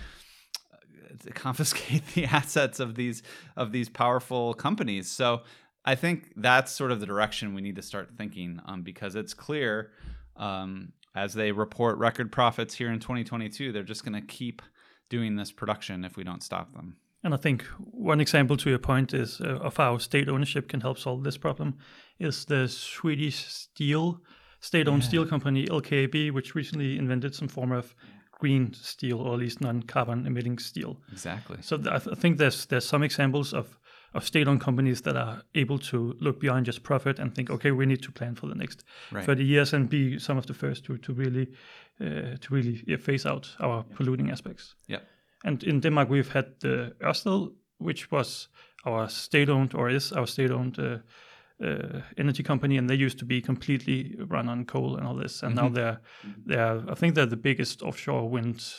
[0.72, 3.22] uh, confiscate the assets of these
[3.56, 5.10] of these powerful companies.
[5.10, 5.42] So
[5.84, 9.34] I think that's sort of the direction we need to start thinking um, because it's
[9.34, 9.92] clear
[10.36, 14.62] um, as they report record profits here in 2022, they're just going to keep
[15.16, 16.96] doing this production if we don't stop them.
[17.22, 17.62] And I think
[17.92, 21.38] one example to your point is uh, of how state ownership can help solve this
[21.38, 21.74] problem
[22.18, 24.20] is the Swedish steel
[24.60, 25.08] state-owned Yeah.
[25.08, 27.94] steel company LKAB, which recently invented some form of
[28.40, 30.96] green steel or at least non-carbon emitting steel.
[31.12, 31.56] Exactly.
[31.60, 33.66] So th- I, th- I think there's there's some examples of
[34.14, 37.84] of state-owned companies that are able to look beyond just profit and think, okay, we
[37.86, 39.26] need to plan for the next Right.
[39.26, 41.46] 30 years and be some of the first to to really
[42.00, 44.76] uh, to really yeah, phase out our polluting aspects.
[44.88, 45.02] Yep.
[45.44, 48.48] And in Denmark, we've had the Ørsted, which was
[48.86, 50.98] our state-owned or is our state-owned uh,
[51.60, 55.42] uh, energy company, and they used to be completely run on coal and all this,
[55.42, 56.00] and now they're
[56.46, 58.74] they're I think they're the biggest offshore wind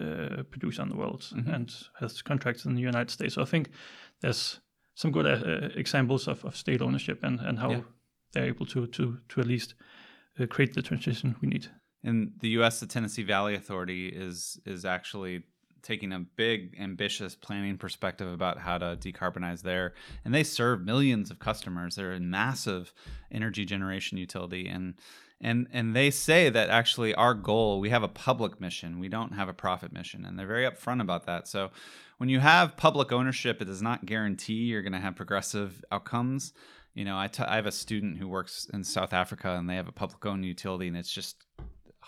[0.00, 3.34] uh, producer in the world and has contracts in the United States.
[3.34, 3.68] So I think
[4.20, 4.60] there's
[4.94, 7.82] some good uh, examples of, of state ownership and and how Yeah.
[8.32, 9.74] they're able to to to at least
[10.40, 11.68] uh, create the transition we need.
[12.06, 15.42] In the U.S., the Tennessee Valley Authority is is actually
[15.82, 19.92] taking a big, ambitious planning perspective about how to decarbonize there,
[20.24, 21.96] and they serve millions of customers.
[21.96, 22.94] They're a massive
[23.32, 24.94] energy generation utility, and
[25.40, 29.32] and and they say that actually our goal we have a public mission, we don't
[29.32, 31.48] have a profit mission, and they're very upfront about that.
[31.48, 31.70] So.
[32.18, 36.54] When you have public ownership, it does not guarantee you're going to have progressive outcomes.
[36.94, 39.76] You know, I, t- I have a student who works in South Africa, and they
[39.76, 41.44] have a public-owned utility, and it's just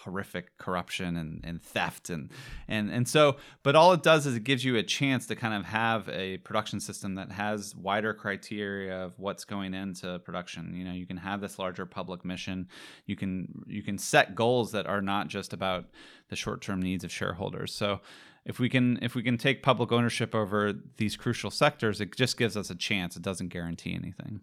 [0.05, 2.31] horrific corruption and, and theft and
[2.69, 5.55] and and so but all it does is it gives you a chance to kind
[5.55, 10.75] of have a production system that has wider criteria of what's going into production.
[10.75, 12.69] You know you can have this larger public mission.
[13.07, 15.87] You can you can set goals that are not just about
[16.29, 17.75] the short-term needs of shareholders.
[17.75, 18.01] So
[18.45, 22.37] if we can if we can take public ownership over these crucial sectors it just
[22.37, 23.17] gives us a chance.
[23.17, 24.41] It doesn't guarantee anything.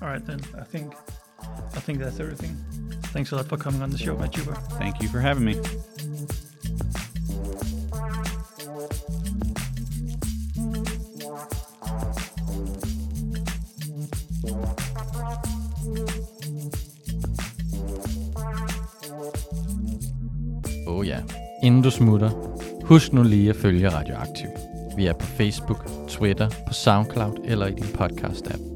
[0.00, 0.40] All right, then.
[0.58, 0.94] I think
[1.76, 2.56] I think that's everything.
[3.12, 4.54] Thanks a lot for coming on the show, Matt Huber.
[4.78, 5.54] thank you for having me
[20.86, 21.18] oh ja.
[21.62, 22.30] Inden du smutter,
[22.84, 24.48] husk nu lige at følge Radioaktiv.
[24.96, 28.75] Vi er på Facebook, Twitter, på SoundCloud eller i din podcast-app.